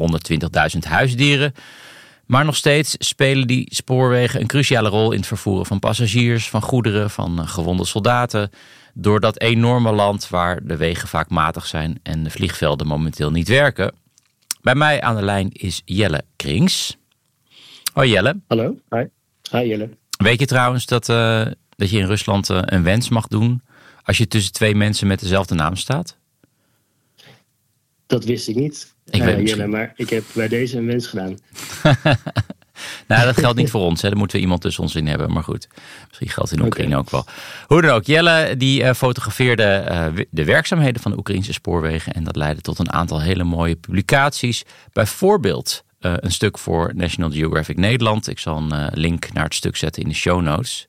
120.000 0.76 0.80
huisdieren. 0.80 1.54
Maar 2.26 2.46
nog 2.46 2.56
steeds 2.56 2.96
spelen 3.00 3.48
die 3.48 3.68
spoorwegen 3.74 4.42
een 4.42 4.48
cruciale 4.48 4.90
rol 4.90 5.12
in 5.12 5.18
het 5.18 5.28
vervoeren 5.28 5.66
van 5.66 5.80
passagiers, 5.80 6.50
van 6.50 6.62
goederen, 6.62 7.10
van 7.10 7.40
uh, 7.40 7.48
gewonde 7.48 7.86
soldaten 7.86 8.50
door 8.94 9.20
dat 9.20 9.40
enorme 9.40 9.92
land 9.92 10.30
waar 10.30 10.66
de 10.66 10.78
wegen 10.78 11.08
vaak 11.08 11.30
matig 11.30 11.66
zijn 11.66 12.00
en 12.04 12.24
de 12.24 12.30
vliegvelden 12.30 12.88
momenteel 12.88 13.32
niet 13.32 13.48
werken. 13.48 13.96
Bij 14.62 14.76
mij 14.76 15.02
aan 15.02 15.16
de 15.16 15.22
lijn 15.22 15.50
is 15.52 15.82
Jelle 15.86 16.24
Krings. 16.36 16.98
Hoi 17.94 18.10
Jelle. 18.10 18.40
Hallo, 18.48 18.78
hi. 18.90 19.04
Hi 19.52 19.68
Jelle. 19.68 19.90
Weet 20.18 20.40
je 20.40 20.46
trouwens 20.46 20.86
dat, 20.86 21.10
uh, 21.10 21.46
dat 21.76 21.90
je 21.90 21.98
in 21.98 22.06
Rusland 22.06 22.50
uh, 22.50 22.60
een 22.62 22.84
wens 22.84 23.10
mag 23.10 23.28
doen 23.28 23.62
als 24.04 24.18
je 24.18 24.28
tussen 24.28 24.54
twee 24.54 24.76
mensen 24.76 25.08
met 25.08 25.20
dezelfde 25.20 25.56
naam 25.56 25.76
staat? 25.76 26.18
Dat 28.14 28.26
wist 28.26 28.48
ik 28.48 28.56
niet, 28.56 28.94
ik 29.06 29.24
uh, 29.24 29.46
Jelle, 29.46 29.68
maar 29.68 29.94
ik 29.96 30.10
heb 30.10 30.24
bij 30.34 30.48
deze 30.48 30.78
een 30.78 30.86
wens 30.86 31.08
gedaan. 31.08 31.38
nou, 33.08 33.26
dat 33.26 33.38
geldt 33.38 33.58
niet 33.58 33.70
voor 33.70 33.82
ons. 33.82 34.02
Hè. 34.02 34.10
Daar 34.10 34.18
moeten 34.18 34.38
we 34.38 34.44
iemand 34.44 34.62
tussen 34.62 34.84
ons 34.84 34.96
in 34.96 35.08
hebben. 35.08 35.32
Maar 35.32 35.44
goed, 35.44 35.68
misschien 36.08 36.30
geldt 36.30 36.52
in 36.52 36.62
Oekraïne 36.62 36.98
okay. 36.98 37.00
ook 37.00 37.10
wel. 37.10 37.26
Hoe 37.68 37.82
dan 37.82 37.92
ook, 37.92 38.06
Jelle 38.06 38.58
die 38.58 38.82
uh, 38.82 38.94
fotografeerde 38.94 39.86
uh, 39.90 40.24
de 40.30 40.46
werkzaamheden 40.46 41.02
van 41.02 41.12
de 41.12 41.18
Oekraïnse 41.18 41.54
spoorwegen. 41.54 42.14
En 42.14 42.24
dat 42.24 42.36
leidde 42.36 42.62
tot 42.62 42.80
een 42.80 42.92
aantal 42.92 43.22
hele 43.22 43.44
mooie 43.44 43.76
publicaties. 43.76 44.64
Bijvoorbeeld 44.92 45.84
uh, 46.02 46.14
een 46.16 46.32
stuk 46.32 46.58
voor 46.58 46.92
National 46.96 47.32
Geographic 47.32 47.78
Nederland. 47.78 48.28
Ik 48.28 48.40
zal 48.40 48.58
een 48.58 48.90
link 48.94 49.34
naar 49.34 49.44
het 49.44 49.54
stuk 49.54 49.76
zetten 49.76 50.02
in 50.04 50.10
de 50.10 50.16
show 50.16 50.42
notes. 50.42 50.88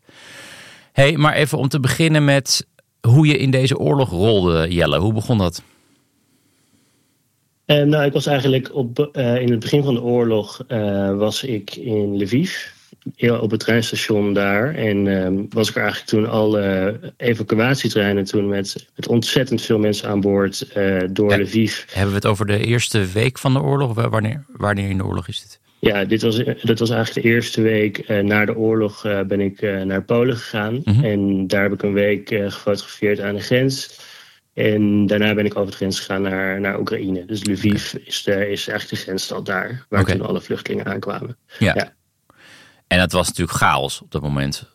hey, 0.92 1.16
maar 1.16 1.34
even 1.34 1.58
om 1.58 1.68
te 1.68 1.80
beginnen 1.80 2.24
met 2.24 2.66
hoe 3.00 3.26
je 3.26 3.38
in 3.38 3.50
deze 3.50 3.78
oorlog 3.78 4.10
rolde, 4.10 4.66
Jelle. 4.70 4.98
Hoe 4.98 5.12
begon 5.12 5.38
dat? 5.38 5.62
Uh, 7.66 7.82
nou, 7.82 8.04
ik 8.04 8.12
was 8.12 8.26
eigenlijk 8.26 8.74
op, 8.74 9.10
uh, 9.12 9.40
in 9.40 9.50
het 9.50 9.60
begin 9.60 9.82
van 9.82 9.94
de 9.94 10.02
oorlog 10.02 10.64
uh, 10.68 11.16
was 11.16 11.44
ik 11.44 11.76
in 11.76 12.22
Lviv, 12.22 12.66
op 13.40 13.50
het 13.50 13.60
treinstation 13.60 14.34
daar. 14.34 14.74
En 14.74 15.46
was 15.50 15.68
ik 15.68 15.74
er 15.74 15.82
eigenlijk 15.82 16.10
toen 16.10 16.28
alle 16.28 16.98
evacuatietreinen 17.16 18.24
toen 18.24 18.48
met, 18.48 18.88
met 18.96 19.08
ontzettend 19.08 19.62
veel 19.62 19.78
mensen 19.78 20.08
aan 20.08 20.20
boord 20.20 20.66
door 21.10 21.30
ja, 21.30 21.38
Lviv. 21.38 21.82
Hebben 21.90 22.10
we 22.10 22.16
het 22.16 22.26
over 22.26 22.46
de 22.46 22.66
eerste 22.66 23.06
week 23.06 23.38
van 23.38 23.52
de 23.52 23.60
oorlog? 23.60 23.94
Wanneer, 23.94 24.44
wanneer 24.56 24.88
in 24.88 24.96
de 24.96 25.04
oorlog 25.04 25.28
is 25.28 25.40
dit? 25.40 25.60
Ja, 25.78 26.04
dit 26.04 26.22
was, 26.22 26.42
dat 26.62 26.78
was 26.78 26.90
eigenlijk 26.90 27.26
de 27.26 27.32
eerste 27.32 27.60
week 27.60 28.08
na 28.22 28.44
de 28.44 28.56
oorlog 28.56 29.02
ben 29.26 29.40
ik 29.40 29.60
naar 29.84 30.02
Polen 30.02 30.36
gegaan. 30.36 30.74
Mm 30.74 30.94
-hmm. 30.94 31.04
En 31.04 31.46
daar 31.46 31.62
heb 31.62 31.72
ik 31.72 31.82
een 31.82 31.92
week 31.92 32.28
gefotografeerd 32.28 33.20
aan 33.20 33.34
de 33.34 33.42
grens. 33.42 33.98
En 34.54 35.06
daarna 35.06 35.34
ben 35.34 35.44
ik 35.44 35.56
over 35.56 35.70
de 35.70 35.76
grens 35.76 35.98
gegaan 35.98 36.22
naar, 36.22 36.60
naar 36.60 36.78
Oekraïne. 36.78 37.24
Dus 37.24 37.44
Lviv 37.44 37.94
okay. 37.94 38.06
is, 38.06 38.22
de, 38.22 38.32
is 38.32 38.68
eigenlijk 38.68 38.88
de 38.88 38.96
grensstad 38.96 39.46
daar, 39.46 39.86
waar 39.88 40.00
okay. 40.00 40.16
toen 40.16 40.26
alle 40.26 40.40
vluchtelingen 40.40 40.86
aankwamen. 40.86 41.36
Ja. 41.58 41.74
ja. 41.74 41.92
En 42.86 42.98
dat 42.98 43.12
was 43.12 43.28
natuurlijk 43.28 43.58
chaos 43.58 44.00
op 44.00 44.10
dat 44.10 44.22
moment. 44.22 44.72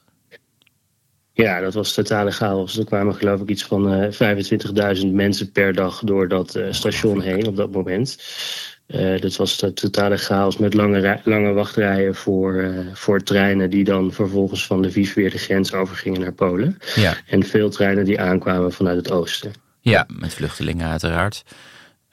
Ja, 1.32 1.60
dat 1.60 1.74
was 1.74 1.94
totale 1.94 2.32
chaos. 2.32 2.78
Er 2.78 2.86
kwamen 2.86 3.16
geloof 3.16 3.42
ik 3.42 3.50
iets 3.50 3.64
van 3.64 3.94
uh, 3.94 4.98
25.000 5.02 5.08
mensen 5.08 5.52
per 5.52 5.74
dag 5.74 6.02
door 6.04 6.28
dat 6.28 6.56
uh, 6.56 6.68
station 6.70 7.22
heen 7.22 7.48
op 7.48 7.56
dat 7.56 7.72
moment. 7.72 8.18
Uh, 8.88 9.22
dat 9.22 9.36
was 9.36 9.58
de 9.58 9.74
totale 9.74 10.18
chaos 10.18 10.58
met 10.58 10.74
lange, 10.74 11.20
lange 11.24 11.54
wachtrijen 11.54 12.16
voor, 12.16 12.54
uh, 12.54 12.80
voor 12.94 13.24
treinen 13.24 13.70
die 13.70 13.84
dan 13.84 14.12
vervolgens 14.12 14.66
van 14.66 14.86
Lviv 14.86 15.14
weer 15.14 15.30
de 15.30 15.38
grens 15.38 15.74
overgingen 15.74 16.20
naar 16.22 16.34
Polen. 16.34 16.78
Ja. 16.96 17.18
En 17.28 17.44
veel 17.44 17.70
treinen 17.70 18.06
die 18.06 18.22
aankwamen 18.22 18.72
vanuit 18.72 18.98
het 18.98 19.12
oosten. 19.12 19.54
Ja, 19.80 20.06
met 20.08 20.34
vluchtelingen 20.34 20.90
uiteraard. 20.90 21.44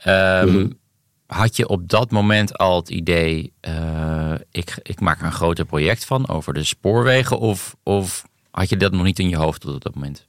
Um, 0.06 0.48
mm-hmm. 0.48 0.78
Had 1.26 1.56
je 1.56 1.68
op 1.68 1.88
dat 1.88 2.10
moment 2.10 2.58
al 2.58 2.76
het 2.76 2.88
idee, 2.88 3.52
uh, 3.68 4.34
ik, 4.50 4.78
ik 4.82 5.00
maak 5.00 5.20
er 5.20 5.26
een 5.26 5.32
groter 5.32 5.64
project 5.64 6.04
van 6.04 6.28
over 6.28 6.54
de 6.54 6.64
spoorwegen? 6.64 7.38
Of, 7.38 7.76
of 7.82 8.26
had 8.50 8.68
je 8.68 8.76
dat 8.76 8.92
nog 8.92 9.02
niet 9.02 9.18
in 9.18 9.28
je 9.28 9.36
hoofd 9.36 9.64
op 9.64 9.82
dat 9.82 9.94
moment? 9.94 10.26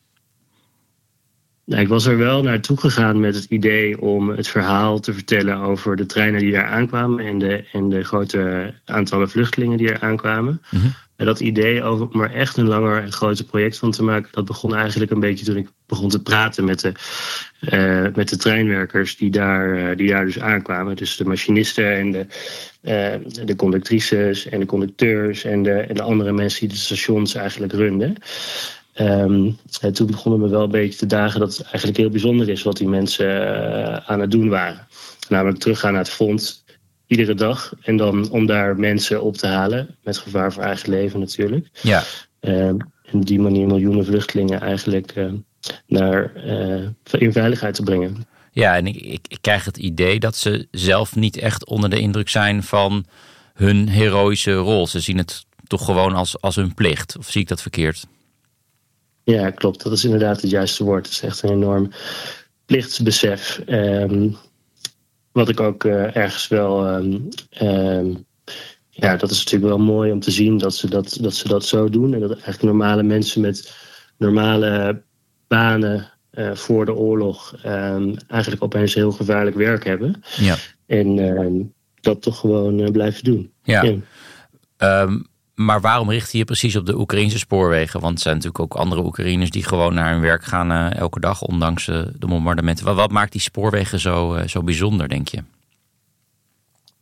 Nou, 1.68 1.82
ik 1.82 1.88
was 1.88 2.06
er 2.06 2.18
wel 2.18 2.42
naartoe 2.42 2.78
gegaan 2.78 3.20
met 3.20 3.36
het 3.36 3.46
idee 3.50 4.02
om 4.02 4.30
het 4.30 4.48
verhaal 4.48 5.00
te 5.00 5.14
vertellen 5.14 5.58
over 5.58 5.96
de 5.96 6.06
treinen 6.06 6.40
die 6.40 6.52
daar 6.52 6.66
aankwamen 6.66 7.26
en 7.26 7.40
de, 7.40 7.64
en 7.72 7.90
de 7.90 8.04
grote 8.04 8.74
aantallen 8.86 9.30
vluchtelingen 9.30 9.78
die 9.78 9.92
er 9.92 10.00
aankwamen. 10.00 10.62
Mm-hmm. 10.70 10.94
En 11.16 11.26
dat 11.26 11.40
idee 11.40 11.84
over 11.84 12.08
om 12.14 12.22
er 12.22 12.34
echt 12.34 12.58
een 12.58 12.68
langer 12.68 13.02
en 13.02 13.12
groter 13.12 13.46
project 13.46 13.78
van 13.78 13.92
te 13.92 14.04
maken, 14.04 14.30
dat 14.32 14.46
begon 14.46 14.76
eigenlijk 14.76 15.12
een 15.12 15.20
beetje 15.20 15.46
toen 15.46 15.58
ik 15.58 15.70
begon 15.88 16.10
te 16.10 16.22
praten 16.22 16.66
met 16.66 16.80
de, 16.80 16.92
uh, 17.62 18.16
met 18.16 18.30
de 18.30 18.38
treinwerkers 18.38 19.18
die 19.18 19.30
daar, 19.30 19.78
uh, 19.78 19.96
die 19.96 20.10
daar 20.10 20.26
dus 20.26 20.40
aankwamen. 20.40 20.96
Dus 20.96 21.18
de 21.18 21.26
machinisten 21.26 21.96
en 21.96 22.12
de, 22.12 22.26
uh, 22.82 23.46
de 23.46 23.56
conductrices 23.56 24.50
en 24.50 24.60
de 24.60 24.66
conducteurs 24.66 25.44
en 25.44 25.64
de, 25.64 25.74
en 25.74 25.96
de 25.96 26.02
andere 26.02 26.32
mensen 26.32 26.60
die 26.60 26.70
de 26.70 26.76
stations 26.76 27.36
eigenlijk 27.36 27.74
runden. 27.74 28.16
Ehm, 28.98 29.52
toen 29.94 30.08
begonnen 30.08 30.40
me 30.40 30.50
wel 30.50 30.64
een 30.64 30.70
beetje 30.70 31.00
te 31.00 31.06
dagen 31.06 31.40
dat 31.40 31.58
het 31.58 31.66
eigenlijk 31.66 31.98
heel 31.98 32.10
bijzonder 32.10 32.50
is 32.50 32.64
wat 32.64 32.78
die 32.78 32.88
mensen 32.88 34.08
aan 34.08 34.20
het 34.20 34.32
doen 34.32 34.50
waren. 34.50 34.88
Namelijk 35.30 35.60
teruggaan 35.60 35.92
naar 35.92 36.02
het 36.02 36.12
fonds 36.12 36.64
iedere 37.08 37.34
dag. 37.34 37.74
En 37.82 37.98
dan 37.98 38.30
om 38.30 38.46
daar 38.46 38.80
mensen 38.80 39.22
op 39.22 39.38
te 39.38 39.48
halen. 39.48 39.96
Met 40.04 40.18
gevaar 40.18 40.54
voor 40.54 40.64
eigen 40.64 40.90
leven 40.90 41.20
natuurlijk. 41.20 41.68
Ja. 41.82 42.04
en 42.40 42.92
op 43.12 43.26
die 43.26 43.40
manier 43.40 43.68
miljoenen 43.68 44.06
vluchtelingen 44.06 44.62
eigenlijk 44.62 45.14
naar, 45.88 46.32
in 47.12 47.32
veiligheid 47.32 47.76
te 47.76 47.84
brengen. 47.84 48.26
Ja, 48.52 48.76
en 48.76 48.88
ik, 48.88 48.96
ik, 48.96 49.26
ik, 49.28 49.38
krijg 49.42 49.66
het 49.66 49.78
idee 49.78 50.20
dat 50.20 50.36
ze 50.36 50.68
zelf 50.72 51.16
niet 51.16 51.38
echt 51.38 51.66
onder 51.66 51.90
de 51.90 52.00
indruk 52.00 52.30
zijn 52.30 52.64
van 52.64 53.06
hun 53.54 53.90
heroïsche 53.90 54.54
rol. 54.54 54.88
Ze 54.88 55.00
zien 55.00 55.18
het 55.18 55.46
toch 55.68 55.86
gewoon 55.86 56.14
als, 56.14 56.42
als 56.42 56.56
hun 56.56 56.74
plicht. 56.74 57.18
Of 57.18 57.30
zie 57.30 57.42
ik 57.42 57.48
dat 57.48 57.62
verkeerd? 57.62 58.08
Ja, 59.34 59.50
klopt. 59.50 59.84
Dat 59.84 59.92
is 59.92 60.04
inderdaad 60.04 60.42
het 60.42 60.50
juiste 60.50 60.84
woord. 60.84 61.06
Het 61.06 61.14
is 61.14 61.22
echt 61.22 61.44
een 61.44 61.50
enorm 61.50 61.92
plichtsbesef. 62.66 63.62
Um, 63.66 64.36
wat 65.32 65.50
ik 65.50 65.60
ook 65.60 65.84
uh, 65.84 66.16
ergens 66.16 66.48
wel. 66.48 66.88
Um, 66.96 67.28
um, 67.62 68.26
ja, 68.90 69.16
dat 69.16 69.32
is 69.32 69.38
natuurlijk 69.38 69.72
wel 69.72 69.86
mooi 69.86 70.12
om 70.12 70.20
te 70.20 70.32
zien 70.32 70.58
dat 70.58 70.76
ze 70.76 70.90
dat, 70.90 71.18
dat 71.22 71.34
ze 71.34 71.48
dat 71.48 71.66
zo 71.66 71.90
doen. 71.90 72.14
En 72.14 72.20
dat 72.20 72.32
eigenlijk 72.32 72.62
normale 72.62 73.04
mensen 73.04 73.42
met 73.42 73.76
normale 74.18 75.04
banen 75.48 76.12
uh, 76.32 76.52
voor 76.54 76.86
de 76.86 76.94
oorlog 76.94 77.56
eigenlijk 78.28 78.64
opeens 78.64 78.94
heel 78.94 79.12
gevaarlijk 79.12 79.56
werk 79.56 79.84
hebben. 79.84 80.22
Ja. 80.38 80.56
En 80.86 81.74
dat 82.02 82.22
toch 82.22 82.40
gewoon 82.40 82.80
uh, 82.80 82.92
blijven 82.92 83.24
doen. 83.24 83.52
Ja. 83.64 83.84
ja. 84.78 85.08
Maar 85.58 85.82
waarom 85.82 86.10
richt 86.10 86.32
je 86.32 86.38
je 86.38 86.44
precies 86.44 86.76
op 86.76 86.86
de 86.86 87.00
Oekraïnse 87.00 87.38
spoorwegen? 87.38 88.00
Want 88.00 88.16
er 88.16 88.22
zijn 88.22 88.36
natuurlijk 88.36 88.64
ook 88.64 88.76
andere 88.76 89.04
Oekraïners 89.04 89.50
die 89.50 89.64
gewoon 89.64 89.94
naar 89.94 90.12
hun 90.12 90.22
werk 90.22 90.44
gaan 90.44 90.92
elke 90.92 91.20
dag, 91.20 91.42
ondanks 91.42 91.86
de 91.86 92.28
bombardementen. 92.28 92.86
Wat, 92.86 92.96
wat, 92.96 93.12
maakt 93.12 93.32
die 93.32 93.42
spoorwegen 93.42 94.00
zo, 94.00 94.38
zo 94.46 94.64
bijzonder, 94.64 95.10
denk 95.10 95.28
je? 95.28 95.44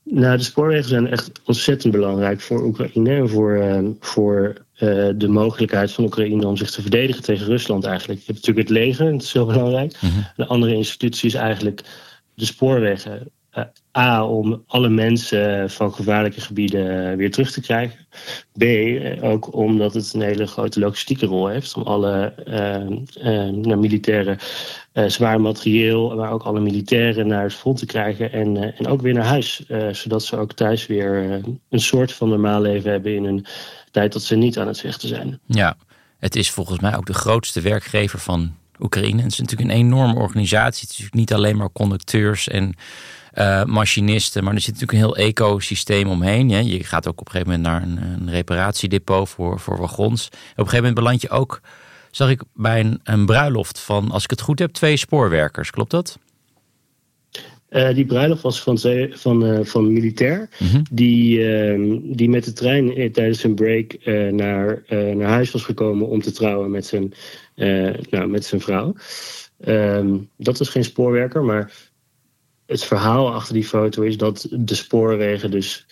Nou, 0.03 0.37
de 0.37 0.43
spoorwegen 0.43 0.89
zijn 0.89 1.07
echt 1.07 1.31
ontzettend 1.45 1.93
belangrijk 1.93 2.41
voor 2.41 2.63
Oekraïne 2.63 3.15
en 3.15 3.29
voor, 3.29 3.83
voor 3.99 4.53
uh, 4.73 5.09
de 5.15 5.27
mogelijkheid 5.27 5.91
van 5.91 6.03
Oekraïne 6.03 6.47
om 6.47 6.57
zich 6.57 6.71
te 6.71 6.81
verdedigen 6.81 7.23
tegen 7.23 7.45
Rusland 7.45 7.85
eigenlijk. 7.85 8.19
Je 8.19 8.25
hebt 8.25 8.37
natuurlijk 8.37 8.67
het 8.67 8.77
leger, 8.77 9.11
dat 9.11 9.21
is 9.21 9.33
heel 9.33 9.45
belangrijk. 9.45 9.97
Mm 10.01 10.09
-hmm. 10.09 10.25
De 10.35 10.45
andere 10.45 10.73
institutie 10.73 11.27
is 11.27 11.33
eigenlijk 11.33 11.81
de 12.33 12.45
spoorwegen. 12.45 13.31
Uh, 13.57 13.63
A, 13.97 14.25
om 14.25 14.63
alle 14.67 14.89
mensen 14.89 15.69
van 15.69 15.93
gevaarlijke 15.93 16.41
gebieden 16.41 17.17
weer 17.17 17.31
terug 17.31 17.51
te 17.51 17.61
krijgen. 17.61 18.07
B, 18.57 18.63
ook 19.23 19.53
omdat 19.53 19.93
het 19.93 20.13
een 20.13 20.21
hele 20.21 20.47
grote 20.47 20.79
logistieke 20.79 21.25
rol 21.25 21.47
heeft. 21.47 21.75
Om 21.75 21.83
alle 21.83 22.33
uh, 23.23 23.75
militaire 23.77 24.37
zwaar 25.07 25.41
materieel, 25.41 26.15
maar 26.15 26.31
ook 26.31 26.43
alle 26.43 26.59
militairen 26.59 27.27
naar 27.27 27.43
het 27.43 27.53
front 27.53 27.77
te 27.77 27.85
krijgen. 27.85 28.31
En, 28.31 28.75
en 28.77 28.87
ook 28.87 29.01
weer 29.01 29.13
naar 29.13 29.25
huis. 29.25 29.65
zodat 29.91 30.23
ze 30.23 30.37
ook 30.37 30.53
thuis 30.53 30.87
weer 30.87 31.41
een 31.69 31.79
soort 31.79 32.13
van 32.13 32.29
normaal 32.29 32.61
leven 32.61 32.91
hebben 32.91 33.15
in 33.15 33.25
hun 33.25 33.45
tijd 33.91 34.13
dat 34.13 34.23
ze 34.23 34.35
niet 34.35 34.57
aan 34.59 34.67
het 34.67 34.79
vechten 34.79 35.07
zijn. 35.07 35.39
Ja, 35.45 35.75
het 36.19 36.35
is 36.35 36.51
volgens 36.51 36.79
mij 36.79 36.95
ook 36.97 37.05
de 37.05 37.13
grootste 37.13 37.61
werkgever 37.61 38.19
van 38.19 38.55
Oekraïne. 38.79 39.21
Het 39.21 39.31
is 39.31 39.39
natuurlijk 39.39 39.69
een 39.69 39.75
enorme 39.75 40.15
organisatie. 40.15 40.81
Het 40.81 40.91
is 40.91 40.97
natuurlijk 40.97 41.15
niet 41.15 41.33
alleen 41.33 41.57
maar 41.57 41.71
conducteurs 41.71 42.47
en 42.47 42.75
uh, 43.33 43.63
machinisten, 43.63 44.43
maar 44.43 44.53
er 44.53 44.61
zit 44.61 44.73
natuurlijk 44.79 44.99
een 44.99 45.15
heel 45.15 45.27
ecosysteem 45.27 46.07
omheen. 46.07 46.49
Ja. 46.49 46.59
Je 46.59 46.83
gaat 46.83 47.07
ook 47.07 47.19
op 47.19 47.25
een 47.25 47.31
gegeven 47.31 47.61
moment 47.61 47.97
naar 47.97 48.03
een, 48.03 48.29
reparatiedepot 48.29 49.29
voor, 49.29 49.59
voor 49.59 49.77
wagons. 49.77 50.25
op 50.25 50.33
een 50.33 50.39
gegeven 50.55 50.75
moment 50.75 50.95
beland 50.95 51.21
je 51.21 51.29
ook, 51.29 51.61
zag 52.11 52.29
ik 52.29 52.41
bij 52.53 52.97
een 53.03 53.25
bruiloft 53.25 53.79
van, 53.79 54.11
als 54.11 54.23
ik 54.23 54.29
het 54.29 54.41
goed 54.41 54.59
heb, 54.59 54.71
twee 54.71 54.97
spoorwerkers. 54.97 55.71
Klopt 55.71 55.91
dat? 55.91 56.17
Uh, 57.69 57.93
die 57.93 58.05
bruiloft 58.05 58.41
was 58.41 58.61
van, 58.61 58.79
van, 59.09 59.45
uh, 59.45 59.59
van 59.63 59.93
militair. 59.93 60.49
Mm 60.59 60.67
-hmm. 60.67 60.83
die, 60.91 61.39
uh, 61.39 61.99
die 62.03 62.29
met 62.29 62.43
de 62.43 62.53
trein 62.53 63.11
tijdens 63.11 63.43
een 63.43 63.55
break 63.55 63.97
naar, 64.31 64.83
naar 64.89 65.29
huis 65.29 65.51
was 65.51 65.63
gekomen 65.63 66.07
om 66.07 66.21
te 66.21 66.31
trouwen 66.31 66.71
met 66.71 66.85
zijn, 66.85 67.13
nou, 68.09 68.27
met 68.27 68.45
zijn 68.45 68.61
vrouw. 68.61 68.95
Um, 69.67 70.29
dat 70.37 70.57
was 70.57 70.69
geen 70.69 70.83
spoorwerker, 70.83 71.43
maar 71.43 71.71
het 72.65 72.83
verhaal 72.83 73.33
achter 73.33 73.53
die 73.53 73.63
foto 73.63 74.01
is 74.01 74.17
dat 74.17 74.47
de 74.51 74.75
spoorwegen 74.75 75.51
dus 75.51 75.85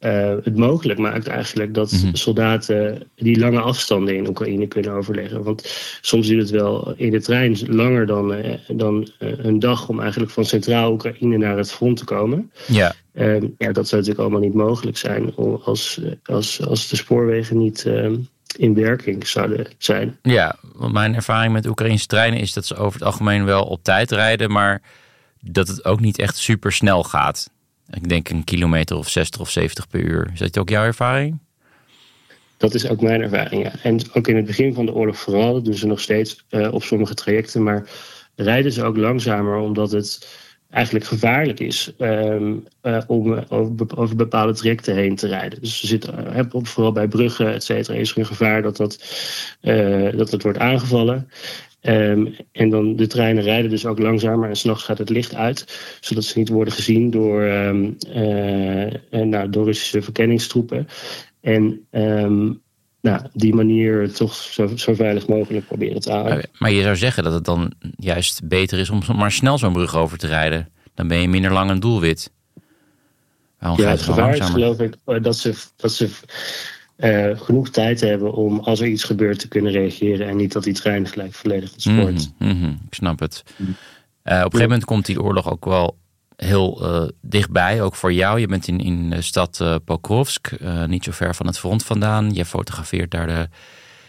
uh, 0.00 0.34
het 0.42 0.56
mogelijk 0.56 0.98
maakt 0.98 1.26
eigenlijk 1.26 1.74
dat 1.74 1.92
mm 1.92 1.98
-hmm. 1.98 2.14
soldaten 2.14 3.02
die 3.16 3.38
lange 3.38 3.60
afstanden 3.60 4.16
in 4.16 4.28
Oekraïne 4.28 4.66
kunnen 4.66 4.92
overleggen. 4.92 5.42
Want 5.42 5.68
soms 6.00 6.26
duurt 6.26 6.40
het 6.40 6.50
wel 6.50 6.94
in 6.96 7.10
de 7.10 7.20
trein 7.20 7.56
langer 7.66 8.06
dan, 8.06 8.34
uh, 8.34 8.54
dan 8.68 9.08
uh, 9.18 9.32
een 9.38 9.58
dag 9.58 9.88
om 9.88 10.00
eigenlijk 10.00 10.30
van 10.30 10.44
centraal 10.44 10.92
Oekraïne 10.92 11.36
naar 11.36 11.56
het 11.56 11.72
front 11.72 11.96
te 11.96 12.04
komen. 12.04 12.50
Ja. 12.66 12.94
ja, 13.58 13.72
dat 13.72 13.88
zou 13.88 14.00
natuurlijk 14.00 14.18
allemaal 14.18 14.40
niet 14.40 14.54
mogelijk 14.54 14.96
zijn 14.96 15.34
als, 15.64 16.00
als, 16.24 16.66
als 16.66 16.88
de 16.88 16.96
spoorwegen 16.96 17.58
niet 17.58 17.86
in 18.56 18.74
werking 18.74 19.26
zouden 19.26 19.66
zijn. 19.78 20.18
Ja, 20.22 20.56
want 20.72 20.92
mijn 20.92 21.14
ervaring 21.14 21.52
met 21.52 21.66
Oekraïnse 21.66 22.06
treinen 22.06 22.40
is 22.40 22.52
dat 22.52 22.66
ze 22.66 22.76
over 22.76 22.98
het 22.98 23.08
algemeen 23.08 23.44
wel 23.44 23.64
op 23.64 23.82
tijd 23.82 24.10
rijden, 24.10 24.50
maar 24.50 24.82
dat 25.40 25.68
het 25.68 25.84
ook 25.84 26.00
niet 26.00 26.18
echt 26.18 26.36
super 26.36 26.72
snel 26.72 27.02
gaat. 27.02 27.50
Ik 27.92 28.08
denk 28.08 28.28
een 28.28 28.44
kilometer 28.44 28.96
of 28.96 29.08
60 29.08 29.40
of 29.40 29.50
70 29.50 29.88
per 29.88 30.00
uur. 30.00 30.30
Is 30.32 30.38
dat 30.38 30.58
ook 30.58 30.68
jouw 30.68 30.84
ervaring? 30.84 31.38
Dat 32.56 32.74
is 32.74 32.88
ook 32.88 33.00
mijn 33.00 33.22
ervaring, 33.22 33.62
ja. 33.62 33.72
En 33.82 34.00
ook 34.12 34.28
in 34.28 34.36
het 34.36 34.46
begin 34.46 34.74
van 34.74 34.86
de 34.86 34.94
oorlog 34.94 35.18
vooral, 35.18 35.52
dat 35.52 35.64
doen 35.64 35.74
ze 35.74 35.86
nog 35.86 36.00
steeds 36.00 36.44
uh, 36.50 36.72
op 36.72 36.82
sommige 36.82 37.14
trajecten. 37.14 37.62
Maar 37.62 37.88
rijden 38.34 38.72
ze 38.72 38.84
ook 38.84 38.96
langzamer 38.96 39.56
omdat 39.56 39.90
het 39.90 40.28
eigenlijk 40.70 41.04
gevaarlijk 41.04 41.60
is 41.60 41.92
um, 41.98 42.64
uh, 42.82 42.98
om 43.06 43.44
over, 43.48 43.96
over, 43.96 44.16
bepaalde 44.16 44.52
trajecten 44.52 44.94
heen 44.94 45.16
te 45.16 45.26
rijden. 45.26 45.60
Dus 45.60 45.80
ze 45.80 45.86
zitten, 45.86 46.36
uh, 46.36 46.62
vooral 46.62 46.92
bij 46.92 47.08
bruggen, 47.08 47.52
et 47.52 47.64
cetera, 47.64 47.98
is 47.98 48.10
er 48.10 48.18
een 48.18 48.26
gevaar 48.26 48.62
dat 48.62 48.76
dat, 48.76 48.98
dat 50.14 50.30
het 50.30 50.42
wordt 50.42 50.58
aangevallen. 50.58 51.28
Um, 51.82 52.36
en 52.52 52.70
dan 52.70 52.96
de 52.96 53.06
treinen 53.06 53.42
rijden 53.42 53.70
dus 53.70 53.86
ook 53.86 53.98
langzamer 53.98 54.48
en 54.48 54.56
s'nachts 54.56 54.84
gaat 54.84 54.98
het 54.98 55.08
licht 55.08 55.34
uit, 55.34 55.80
zodat 56.00 56.24
ze 56.24 56.38
niet 56.38 56.48
worden 56.48 56.74
gezien 56.74 57.10
door, 57.10 57.42
um, 57.42 57.96
uh, 58.14 59.22
nou, 59.22 59.50
door 59.50 59.64
Russische 59.64 60.02
verkenningstroepen. 60.02 60.88
En 61.40 61.86
um, 61.90 62.60
nou, 63.00 63.22
die 63.32 63.54
manier 63.54 64.12
toch 64.12 64.34
zo, 64.34 64.76
zo, 64.76 64.94
veilig 64.94 65.26
mogelijk 65.26 65.66
proberen 65.66 66.00
te 66.00 66.12
houden. 66.12 66.48
Maar 66.58 66.70
je 66.70 66.82
zou 66.82 66.96
zeggen 66.96 67.22
dat 67.22 67.32
het 67.32 67.44
dan 67.44 67.72
juist 67.96 68.48
beter 68.48 68.78
is 68.78 68.90
om 68.90 69.02
maar 69.16 69.32
snel 69.32 69.58
zo'n 69.58 69.72
brug 69.72 69.96
over 69.96 70.18
te 70.18 70.26
rijden. 70.26 70.68
Dan 70.94 71.08
ben 71.08 71.20
je 71.20 71.28
minder 71.28 71.52
lang 71.52 71.70
een 71.70 71.80
doelwit. 71.80 72.30
Waarom 73.58 73.80
ja, 73.80 73.90
het 73.90 74.02
gevaar 74.02 74.36
is 74.36 74.48
geloof 74.48 74.80
ik 74.80 74.94
dat 75.22 75.36
ze, 75.36 75.54
dat 75.76 75.92
ze 75.92 76.08
uh, 77.00 77.40
genoeg 77.40 77.70
tijd 77.70 78.00
hebben 78.00 78.32
om 78.32 78.58
als 78.58 78.80
er 78.80 78.86
iets 78.86 79.04
gebeurt 79.04 79.38
te 79.38 79.48
kunnen 79.48 79.72
reageren. 79.72 80.28
En 80.28 80.36
niet 80.36 80.52
dat 80.52 80.64
die 80.64 80.74
trein 80.74 81.06
gelijk 81.06 81.34
volledig 81.34 81.72
ontspoort. 81.72 82.30
Mm 82.38 82.60
-hmm, 82.60 82.78
ik 82.86 82.94
snap 82.94 83.18
het. 83.18 83.42
Uh, 83.56 83.64
op 83.64 83.68
een 84.24 84.36
gegeven 84.36 84.60
moment 84.60 84.84
komt 84.84 85.06
die 85.06 85.22
oorlog 85.22 85.50
ook 85.50 85.64
wel 85.64 85.98
heel 86.36 86.82
uh, 86.82 87.08
dichtbij, 87.20 87.82
ook 87.82 87.94
voor 87.94 88.12
jou. 88.12 88.40
Je 88.40 88.46
bent 88.46 88.68
in, 88.68 88.80
in 88.80 89.10
de 89.10 89.22
stad 89.22 89.64
Pokrovsk, 89.84 90.50
niet 90.86 91.04
zo 91.04 91.12
ver 91.12 91.34
van 91.34 91.46
het 91.46 91.58
front 91.58 91.84
vandaan. 91.84 92.34
Je 92.34 92.44
fotografeert 92.44 93.10
daar 93.10 93.26
de 93.26 93.48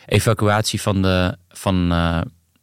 evacuatie 0.06 0.82
van 0.82 1.02
de. 1.02 1.38
Van, 1.50 1.76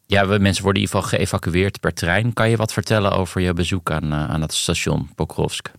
ja, 0.07 0.25
mensen 0.25 0.62
worden 0.62 0.83
in 0.83 0.88
ieder 0.88 1.01
geval 1.01 1.03
geëvacueerd 1.03 1.81
per 1.81 1.95
trein. 1.95 2.33
Kan 2.33 2.51
je 2.51 2.57
wat 2.57 2.73
vertellen 2.73 3.12
over 3.12 3.41
je 3.41 3.53
bezoek 3.53 3.91
aan, 3.91 4.14
aan 4.14 4.41
dat 4.41 4.55
station 4.55 5.11
Pokrovsk? 5.14 5.71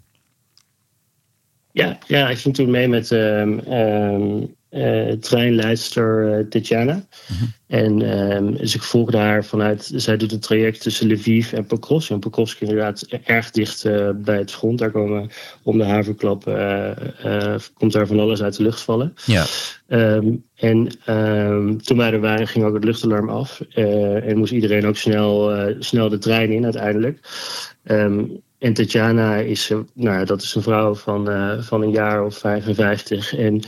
Ja, 1.80 1.98
ja, 2.08 2.30
ik 2.30 2.38
ging 2.38 2.56
toen 2.56 2.70
mee 2.70 2.88
met 2.88 3.12
um, 3.12 3.60
um, 3.74 4.58
uh, 4.72 5.12
treinleidster 5.12 6.40
uh, 6.40 6.46
Tetjana. 6.50 6.94
Mm 6.94 7.04
-hmm. 7.38 7.54
En 7.68 8.20
um, 8.36 8.58
dus 8.58 8.76
ik 8.76 8.82
volgde 8.82 9.18
haar 9.18 9.46
vanuit, 9.46 9.92
zij 9.96 10.18
doet 10.18 10.32
het 10.32 10.42
traject 10.42 10.82
tussen 10.82 11.12
Lviv 11.12 11.54
en 11.54 11.66
Pokrovsk. 11.66 12.10
En 12.10 12.20
Pokrovsk 12.20 12.62
is 12.62 12.70
inderdaad 12.70 13.08
erg 13.24 13.52
dicht 13.52 13.86
uh, 13.86 14.10
bij 14.16 14.38
het 14.38 14.52
front. 14.52 14.80
Daar 14.80 14.92
komen 14.92 15.30
om 15.64 15.78
de 15.78 15.84
haverklap, 15.84 16.44
komt 17.74 17.94
daar 17.94 18.08
van 18.08 18.20
alles 18.20 18.42
uit 18.42 18.58
de 18.58 18.64
lucht 18.64 18.82
vallen. 18.82 19.14
Ja. 19.26 19.46
en 20.56 20.88
toen 21.78 21.98
wij 21.98 22.12
er 22.12 22.20
waren, 22.20 22.48
ging 22.48 22.66
ook 22.66 22.74
het 22.74 22.84
luchtalarm 22.84 23.30
af. 23.30 23.62
en 23.72 24.38
moest 24.38 24.52
iedereen 24.52 24.86
ook 24.86 24.98
snel, 24.98 25.52
snel 25.80 26.10
de 26.10 26.18
trein 26.18 26.52
in 26.52 26.64
uiteindelijk. 26.64 27.20
En 28.60 28.74
Tatjana 28.74 29.36
is, 29.36 29.72
nou, 29.94 30.26
dat 30.26 30.42
is 30.42 30.56
een 30.56 30.62
vrouw 30.62 30.96
van, 30.96 31.30
uh, 31.30 31.62
van 31.62 31.82
een 31.82 31.92
jaar 31.92 32.26
of 32.26 32.38
55. 32.38 33.36
En 33.36 33.62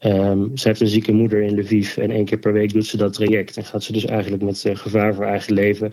um, 0.00 0.56
ze 0.56 0.68
heeft 0.68 0.80
een 0.80 0.88
zieke 0.88 1.12
moeder 1.12 1.42
in 1.42 1.58
Lviv. 1.58 1.96
En 1.96 2.10
één 2.10 2.24
keer 2.24 2.38
per 2.38 2.52
week 2.52 2.72
doet 2.72 2.86
ze 2.86 2.96
dat 2.96 3.12
traject. 3.12 3.56
En 3.56 3.64
gaat 3.64 3.82
ze 3.82 3.92
dus 3.92 4.04
eigenlijk 4.04 4.42
met 4.42 4.64
uh, 4.64 4.76
gevaar 4.76 5.14
voor 5.14 5.24
eigen 5.24 5.54
leven 5.54 5.92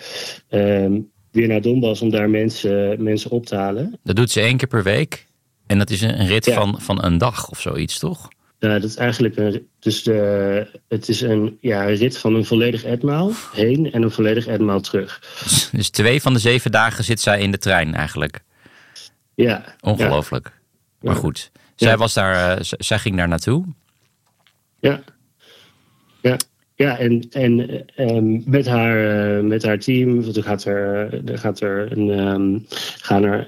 um, 0.49 1.11
weer 1.31 1.47
naar 1.47 1.61
Donbass 1.61 2.01
om 2.01 2.09
daar 2.09 2.29
mensen, 2.29 3.03
mensen 3.03 3.31
op 3.31 3.45
te 3.45 3.55
halen. 3.55 3.99
Dat 4.03 4.15
doet 4.15 4.31
ze 4.31 4.41
één 4.41 4.57
keer 4.57 4.67
per 4.67 4.83
week. 4.83 5.25
En 5.67 5.77
dat 5.77 5.89
is 5.89 6.01
een 6.01 6.27
rit 6.27 6.45
ja. 6.45 6.53
van, 6.53 6.81
van 6.81 7.03
een 7.03 7.17
dag 7.17 7.49
of 7.49 7.61
zoiets, 7.61 7.99
toch? 7.99 8.29
Ja, 8.61 8.79
dat 8.79 8.83
is 8.89 8.95
eigenlijk 8.95 9.37
een, 9.37 9.67
dus 9.79 10.03
de, 10.03 10.79
het 10.87 11.09
is 11.09 11.21
een 11.21 11.57
ja, 11.61 11.83
rit 11.83 12.17
van 12.17 12.35
een 12.35 12.45
volledig 12.45 12.83
etmaal 12.83 13.31
heen 13.53 13.91
en 13.91 14.01
een 14.01 14.11
volledig 14.11 14.47
etmaal 14.47 14.79
terug. 14.81 15.19
Dus 15.71 15.89
twee 15.89 16.21
van 16.21 16.33
de 16.33 16.39
zeven 16.39 16.71
dagen 16.71 17.03
zit 17.03 17.19
zij 17.19 17.39
in 17.41 17.51
de 17.51 17.57
trein 17.57 17.95
eigenlijk. 17.95 18.39
Ja. 19.33 19.75
Ongelooflijk. 19.79 20.51
Maar 20.99 21.15
goed, 21.15 21.51
zij, 21.75 21.97
was 21.97 22.13
daar, 22.13 22.59
uh, 22.59 22.63
zij 22.77 22.99
ging 22.99 23.17
daar 23.17 23.27
naartoe. 23.27 23.65
Ja. 24.79 25.03
Ja. 26.21 26.37
Ja, 26.81 26.97
en, 26.97 27.27
en 27.31 27.83
um, 27.97 28.43
met, 28.45 28.67
haar, 28.67 29.37
uh, 29.37 29.43
met 29.43 29.63
haar 29.63 29.79
team 29.79 30.23
er 30.35 30.43
gaat 30.43 30.63
er, 30.65 31.09
er, 31.25 31.37
gaat 31.37 31.59
er 31.59 31.91
een, 31.91 32.09
um, 32.19 32.65
gaan 33.01 33.23
er 33.23 33.47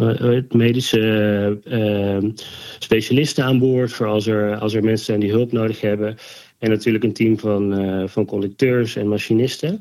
uh, 0.00 0.42
medische 0.50 1.58
uh, 1.64 2.30
specialisten 2.78 3.44
aan 3.44 3.58
boord 3.58 3.92
voor 3.92 4.06
als 4.06 4.26
er, 4.26 4.56
als 4.56 4.74
er 4.74 4.84
mensen 4.84 5.04
zijn 5.04 5.20
die 5.20 5.30
hulp 5.30 5.52
nodig 5.52 5.80
hebben. 5.80 6.16
En 6.58 6.70
natuurlijk 6.70 7.04
een 7.04 7.12
team 7.12 7.38
van, 7.38 8.08
van 8.08 8.24
conducteurs 8.24 8.96
en 8.96 9.08
machinisten. 9.08 9.80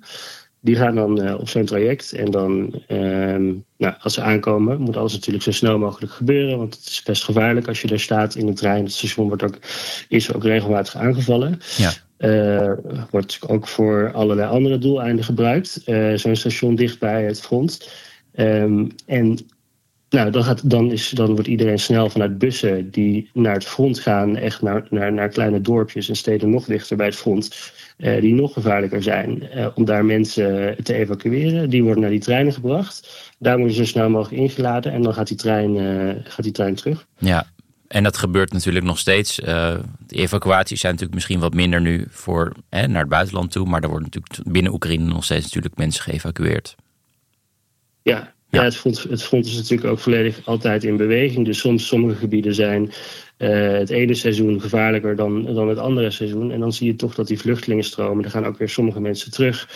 Die 0.60 0.76
gaan 0.76 0.96
dan 0.96 1.40
op 1.40 1.50
zo'n 1.50 1.66
traject 1.66 2.14
en 2.14 2.32
dan, 2.32 2.82
nou, 3.78 3.94
als 4.00 4.14
ze 4.14 4.22
aankomen, 4.22 4.82
moet 4.82 4.98
alles 4.98 5.14
natuurlijk 5.14 5.44
zo 5.44 5.52
snel 5.52 5.78
mogelijk 5.78 6.12
gebeuren. 6.12 6.58
Want 6.58 6.76
het 6.76 6.88
is 6.88 7.04
best 7.04 7.24
gevaarlijk 7.24 7.68
als 7.68 7.82
je 7.82 7.88
daar 7.88 8.00
staat 8.00 8.36
in 8.36 8.46
de 8.46 8.54
trein. 8.54 8.84
Het 8.84 8.94
station 8.94 9.28
wordt 9.28 9.44
ook, 9.44 9.58
is 10.08 10.34
ook 10.34 10.44
regelmatig 10.44 10.96
aangevallen. 10.96 11.60
Ja. 11.78 11.92
Uh, 12.20 12.72
wordt 13.12 13.40
ook 13.48 13.68
voor 13.68 14.12
allerlei 14.14 14.50
andere 14.50 14.78
doeleinden 14.78 15.26
gebruikt. 15.26 15.82
Uh, 15.86 16.14
Zo'n 16.16 16.36
station 16.36 16.76
dicht 16.76 17.00
bij 17.00 17.24
het 17.24 17.42
front. 17.42 17.90
Um, 18.36 18.88
en 19.06 19.38
nou, 20.10 20.32
dan, 20.32 20.44
gaat, 20.44 20.70
dan, 20.70 20.92
is, 20.92 21.10
dan 21.10 21.32
wordt 21.32 21.48
iedereen 21.48 21.80
snel 21.80 22.10
vanuit 22.10 22.38
bussen 22.38 22.92
die 22.92 23.30
naar 23.34 23.54
het 23.54 23.66
front 23.66 24.00
gaan, 24.00 24.36
echt 24.36 24.62
naar, 24.62 24.88
naar, 24.90 25.14
naar 25.14 25.30
kleine 25.30 25.62
dorpjes 25.62 26.10
en 26.10 26.16
steden 26.16 26.50
nog 26.50 26.66
dichter 26.66 26.98
bij 26.98 27.06
het 27.06 27.16
front, 27.16 27.72
uh, 27.98 28.22
die 28.22 28.34
nog 28.34 28.54
gevaarlijker 28.54 29.04
zijn, 29.04 29.50
om 29.76 29.86
daar 29.86 30.06
mensen 30.06 30.76
te 30.84 30.94
evacueren. 30.94 31.70
Die 31.70 31.84
worden 31.84 32.02
naar 32.02 32.12
die 32.12 32.20
treinen 32.20 32.54
gebracht. 32.54 33.32
Daar 33.40 33.58
worden 33.58 33.76
ze 33.76 33.86
zo 33.86 33.90
snel 33.90 34.10
mogelijk 34.10 34.42
ingeladen 34.42 34.92
en 34.92 35.02
dan 35.02 35.14
gaat 35.14 35.28
die 35.28 35.38
trein, 35.38 35.76
gaat 36.24 36.44
die 36.44 36.52
trein 36.52 36.76
terug. 36.76 37.08
Ja, 37.18 37.48
en 37.88 38.04
dat 38.04 38.18
gebeurt 38.18 38.54
natuurlijk 38.54 38.86
nog 38.86 39.00
steeds. 39.00 39.40
Uh, 39.40 39.46
de 40.08 40.16
evacuaties 40.16 40.80
zijn 40.80 40.92
natuurlijk 40.92 41.20
misschien 41.20 41.40
wat 41.40 41.54
minder 41.54 41.82
nu 41.82 42.08
voor 42.10 42.54
hè, 42.70 42.88
naar 42.88 43.02
het 43.02 43.10
buitenland 43.10 43.52
toe. 43.52 43.68
Maar 43.68 43.82
er 43.82 43.90
worden 43.90 44.10
natuurlijk 44.12 44.52
binnen 44.52 44.74
Oekraïne 44.74 45.04
nog 45.04 45.24
steeds 45.24 45.44
natuurlijk 45.44 45.78
mensen 45.78 46.04
geëvacueerd. 46.04 46.76
Ja, 48.02 48.34
ja. 48.50 48.64
het, 48.64 48.76
front, 48.76 49.04
het 49.04 49.24
front 49.24 49.46
is 49.46 49.56
natuurlijk 49.56 49.90
ook 49.90 50.00
volledig 50.00 50.40
altijd 50.46 50.84
in 50.84 50.98
beweging. 50.98 51.46
Dus 51.46 51.60
soms 51.60 51.88
sommige 51.88 52.16
gebieden 52.16 52.56
zijn 52.56 52.92
uh, 53.38 53.72
het 53.72 53.90
ene 53.90 54.14
seizoen 54.14 54.62
gevaarlijker 54.62 55.16
dan, 55.16 55.54
dan 55.54 55.68
het 55.68 55.78
andere 55.78 56.12
seizoen. 56.12 56.52
En 56.52 56.60
dan 56.60 56.74
zie 56.74 56.88
je 56.88 56.96
toch 56.96 57.16
dat 57.16 57.28
die 57.28 57.40
vluchtelingen 57.40 57.84
stromen. 57.84 58.24
Er 58.24 58.30
gaan 58.30 58.46
ook 58.46 58.58
weer 58.58 58.70
sommige 58.70 59.00
mensen 59.00 59.32
terug. 59.32 59.70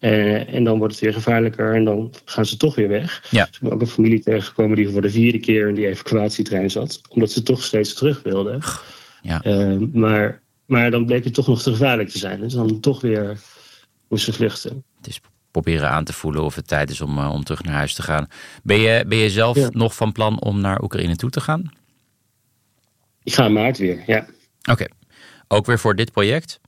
Uh, 0.00 0.54
en 0.54 0.64
dan 0.64 0.78
wordt 0.78 0.92
het 0.92 1.02
weer 1.02 1.12
gevaarlijker 1.12 1.74
en 1.74 1.84
dan 1.84 2.12
gaan 2.24 2.46
ze 2.46 2.56
toch 2.56 2.74
weer 2.74 2.88
weg. 2.88 3.26
Ja. 3.30 3.44
Dus 3.44 3.54
ik 3.54 3.62
ben 3.62 3.72
ook 3.72 3.80
een 3.80 3.86
familie 3.86 4.20
tegengekomen 4.20 4.76
die 4.76 4.88
voor 4.88 5.02
de 5.02 5.10
vierde 5.10 5.38
keer 5.38 5.68
in 5.68 5.74
die 5.74 5.86
evacuatietrein 5.86 6.70
zat. 6.70 7.00
Omdat 7.08 7.30
ze 7.30 7.42
toch 7.42 7.62
steeds 7.62 7.94
terug 7.94 8.22
wilden. 8.22 8.60
Ja. 9.22 9.44
Uh, 9.44 9.78
maar, 9.92 10.42
maar 10.66 10.90
dan 10.90 11.06
bleek 11.06 11.24
het 11.24 11.34
toch 11.34 11.46
nog 11.46 11.62
te 11.62 11.70
gevaarlijk 11.70 12.08
te 12.08 12.18
zijn. 12.18 12.40
Dus 12.40 12.52
dan 12.52 12.80
toch 12.80 13.00
weer 13.00 13.38
moesten 14.08 14.34
vluchten. 14.34 14.84
Het 14.96 15.06
is 15.06 15.20
proberen 15.50 15.90
aan 15.90 16.04
te 16.04 16.12
voelen 16.12 16.42
of 16.42 16.54
het 16.54 16.68
tijd 16.68 16.90
is 16.90 17.00
om, 17.00 17.18
om 17.18 17.44
terug 17.44 17.62
naar 17.62 17.74
huis 17.74 17.94
te 17.94 18.02
gaan. 18.02 18.28
Ben 18.62 18.80
je, 18.80 19.04
ben 19.06 19.18
je 19.18 19.30
zelf 19.30 19.56
ja. 19.56 19.68
nog 19.72 19.94
van 19.94 20.12
plan 20.12 20.42
om 20.42 20.60
naar 20.60 20.82
Oekraïne 20.82 21.16
toe 21.16 21.30
te 21.30 21.40
gaan? 21.40 21.72
Ik 23.22 23.34
ga 23.34 23.44
in 23.44 23.52
maart 23.52 23.78
weer, 23.78 24.02
ja. 24.06 24.18
Oké. 24.18 24.70
Okay. 24.70 24.90
Ook 25.48 25.66
weer 25.66 25.78
voor 25.78 25.94
dit 25.94 26.12
project? 26.12 26.60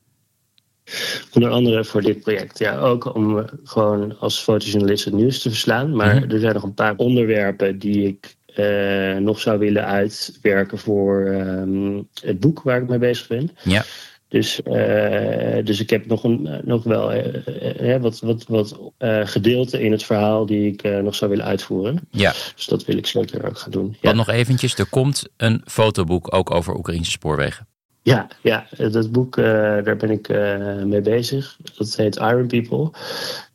Onder 1.33 1.51
andere 1.51 1.85
voor 1.85 2.03
dit 2.03 2.21
project, 2.21 2.59
ja. 2.59 2.79
Ook 2.79 3.15
om 3.15 3.45
gewoon 3.65 4.19
als 4.19 4.39
fotojournalist 4.39 5.05
het 5.05 5.15
nieuws 5.15 5.43
te 5.43 5.49
verslaan. 5.49 5.97
Maar 5.97 6.15
mm 6.15 6.23
-hmm. 6.23 6.31
er 6.31 6.41
zijn 6.41 6.55
nog 6.55 6.63
een 6.63 6.75
paar 6.75 6.97
onderwerpen 6.97 7.79
die 7.79 8.07
ik 8.07 8.37
uh, 8.57 9.17
nog 9.17 9.41
zou 9.41 9.59
willen 9.59 9.85
uitwerken 9.85 10.79
voor 10.79 11.27
um, 11.27 12.09
het 12.23 12.41
boek 12.41 12.63
waar 12.63 12.83
ik 12.83 12.89
mee 12.89 12.99
bezig 12.99 13.27
ben. 13.27 13.51
Ja. 13.63 13.85
Dus, 14.31 14.61
uh, 14.65 15.65
dus 15.65 15.81
ik 15.81 15.91
heb 15.91 16.07
nog, 16.07 16.25
een, 16.25 16.61
nog 16.65 16.85
wel 16.85 17.15
uh, 17.15 17.97
wat, 17.97 18.21
wat, 18.21 18.45
wat 18.49 18.79
gedeelte 19.25 19.83
in 19.83 19.93
het 19.93 20.03
verhaal 20.03 20.47
die 20.47 20.73
ik 20.73 21.03
nog 21.03 21.15
zou 21.15 21.31
willen 21.31 21.47
uitvoeren. 21.47 22.01
Ja. 22.11 22.33
Dus 22.55 22.67
dat 22.67 22.85
wil 22.85 22.97
ik 22.97 23.07
zeker 23.07 23.47
ook 23.47 23.59
gaan 23.59 23.71
doen. 23.71 23.87
Wat 23.87 23.97
ja. 24.01 24.13
nog 24.13 24.29
eventjes, 24.29 24.75
er 24.75 24.89
komt 24.89 25.29
een 25.37 25.63
fotoboek 25.65 26.35
ook 26.35 26.51
over 26.51 26.77
Oekraïnse 26.77 27.11
spoorwegen. 27.11 27.67
Ja, 28.03 28.29
ja 28.43 28.67
dat 28.91 29.13
boek, 29.13 29.37
daar 29.37 29.97
ben 29.97 30.11
ik 30.11 30.29
mee 30.85 31.01
bezig. 31.01 31.57
Dat 31.77 31.97
heet 31.97 32.17
Iron 32.17 32.47
People. 32.47 32.91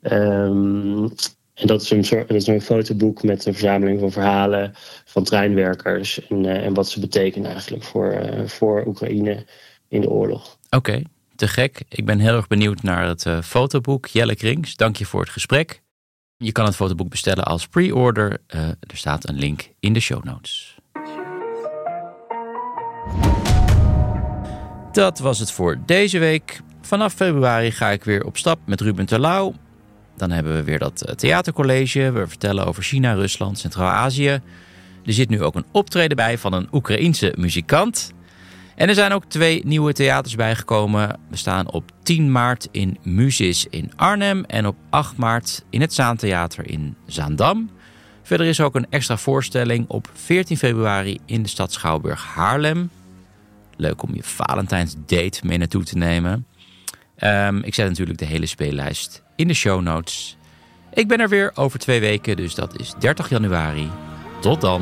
Um, 0.01 1.13
en 1.53 1.67
dat 1.67 1.81
is, 1.81 1.89
een 1.89 2.03
soort, 2.03 2.27
dat 2.27 2.38
is 2.38 2.47
een 2.47 2.61
fotoboek 2.61 3.23
met 3.23 3.45
een 3.45 3.53
verzameling 3.53 3.99
van 3.99 4.11
verhalen 4.11 4.71
van 5.05 5.23
treinwerkers. 5.23 6.27
En, 6.27 6.45
en 6.45 6.73
wat 6.73 6.89
ze 6.89 6.99
betekenen 6.99 7.51
eigenlijk 7.51 7.83
voor, 7.83 8.21
voor 8.45 8.83
Oekraïne 8.88 9.45
in 9.88 10.01
de 10.01 10.09
oorlog. 10.09 10.57
Oké, 10.75 11.01
te 11.35 11.47
gek. 11.47 11.83
Ik 11.89 12.05
ben 12.05 12.19
heel 12.19 12.35
erg 12.35 12.47
benieuwd 12.47 12.81
naar 12.81 13.07
het 13.07 13.25
uh, 13.25 13.41
fotoboek. 13.41 14.05
Jelle 14.05 14.35
Krings, 14.35 14.75
dank 14.75 14.95
je 14.95 15.05
voor 15.05 15.21
het 15.21 15.29
gesprek. 15.29 15.81
Je 16.38 16.51
kan 16.51 16.65
het 16.65 16.75
fotoboek 16.75 17.09
bestellen 17.09 17.43
als 17.43 17.67
pre-order. 17.67 18.38
Uh, 18.55 18.61
er 18.61 18.77
staat 18.97 19.29
een 19.29 19.35
link 19.35 19.69
in 19.79 19.93
de 19.93 19.99
show 19.99 20.23
notes. 20.23 20.77
Dat 24.91 25.19
was 25.19 25.39
het 25.39 25.51
voor 25.51 25.77
deze 25.85 26.19
week. 26.19 26.61
Vanaf 26.81 27.13
februari 27.13 27.71
ga 27.71 27.89
ik 27.89 28.03
weer 28.03 28.25
op 28.25 28.38
stap 28.38 28.59
met 28.65 28.81
Ruben 28.81 29.05
Terlouw. 29.05 29.53
Dan 30.17 30.31
hebben 30.31 30.55
we 30.55 30.63
weer 30.63 30.79
dat 30.79 31.13
theatercollege. 31.15 32.11
We 32.11 32.27
vertellen 32.27 32.65
over 32.65 32.83
China, 32.83 33.13
Rusland, 33.13 33.59
Centraal-Azië. 33.59 34.41
Er 35.05 35.13
zit 35.13 35.29
nu 35.29 35.43
ook 35.43 35.55
een 35.55 35.65
optreden 35.71 36.17
bij 36.17 36.38
van 36.38 36.53
een 36.53 36.67
Oekraïense 36.71 37.33
muzikant. 37.38 38.13
En 38.75 38.88
er 38.89 38.95
zijn 38.95 39.11
ook 39.11 39.25
twee 39.25 39.61
nieuwe 39.65 39.93
theaters 39.93 40.35
bijgekomen. 40.35 41.19
We 41.29 41.38
staan 41.38 41.71
op 41.71 41.91
10 42.03 42.31
maart 42.31 42.67
in 42.71 42.97
Musis 43.01 43.67
in 43.69 43.91
Arnhem 43.95 44.43
en 44.43 44.67
op 44.67 44.75
8 44.89 45.17
maart 45.17 45.63
in 45.69 45.81
het 45.81 45.93
Zaantheater 45.93 46.69
in 46.69 46.95
Zaandam. 47.05 47.69
Verder 48.23 48.47
is 48.47 48.61
ook 48.61 48.75
een 48.75 48.88
extra 48.89 49.17
voorstelling 49.17 49.85
op 49.88 50.09
14 50.13 50.57
februari 50.57 51.19
in 51.25 51.43
de 51.43 51.49
stad 51.49 51.73
Schouwburg 51.73 52.25
Haarlem. 52.25 52.89
Leuk 53.77 54.03
om 54.03 54.15
je 54.15 54.23
Valentijnsdate 54.23 55.39
mee 55.43 55.57
naartoe 55.57 55.83
te 55.83 55.97
nemen. 55.97 56.45
Um, 57.23 57.63
ik 57.63 57.73
zet 57.73 57.88
natuurlijk 57.88 58.19
de 58.19 58.25
hele 58.25 58.45
speellijst 58.45 59.23
in 59.35 59.47
de 59.47 59.53
show 59.53 59.81
notes. 59.81 60.38
Ik 60.93 61.07
ben 61.07 61.19
er 61.19 61.29
weer 61.29 61.51
over 61.55 61.79
twee 61.79 61.99
weken, 61.99 62.35
dus 62.35 62.55
dat 62.55 62.79
is 62.79 62.93
30 62.99 63.29
januari. 63.29 63.89
Tot 64.41 64.61
dan. 64.61 64.81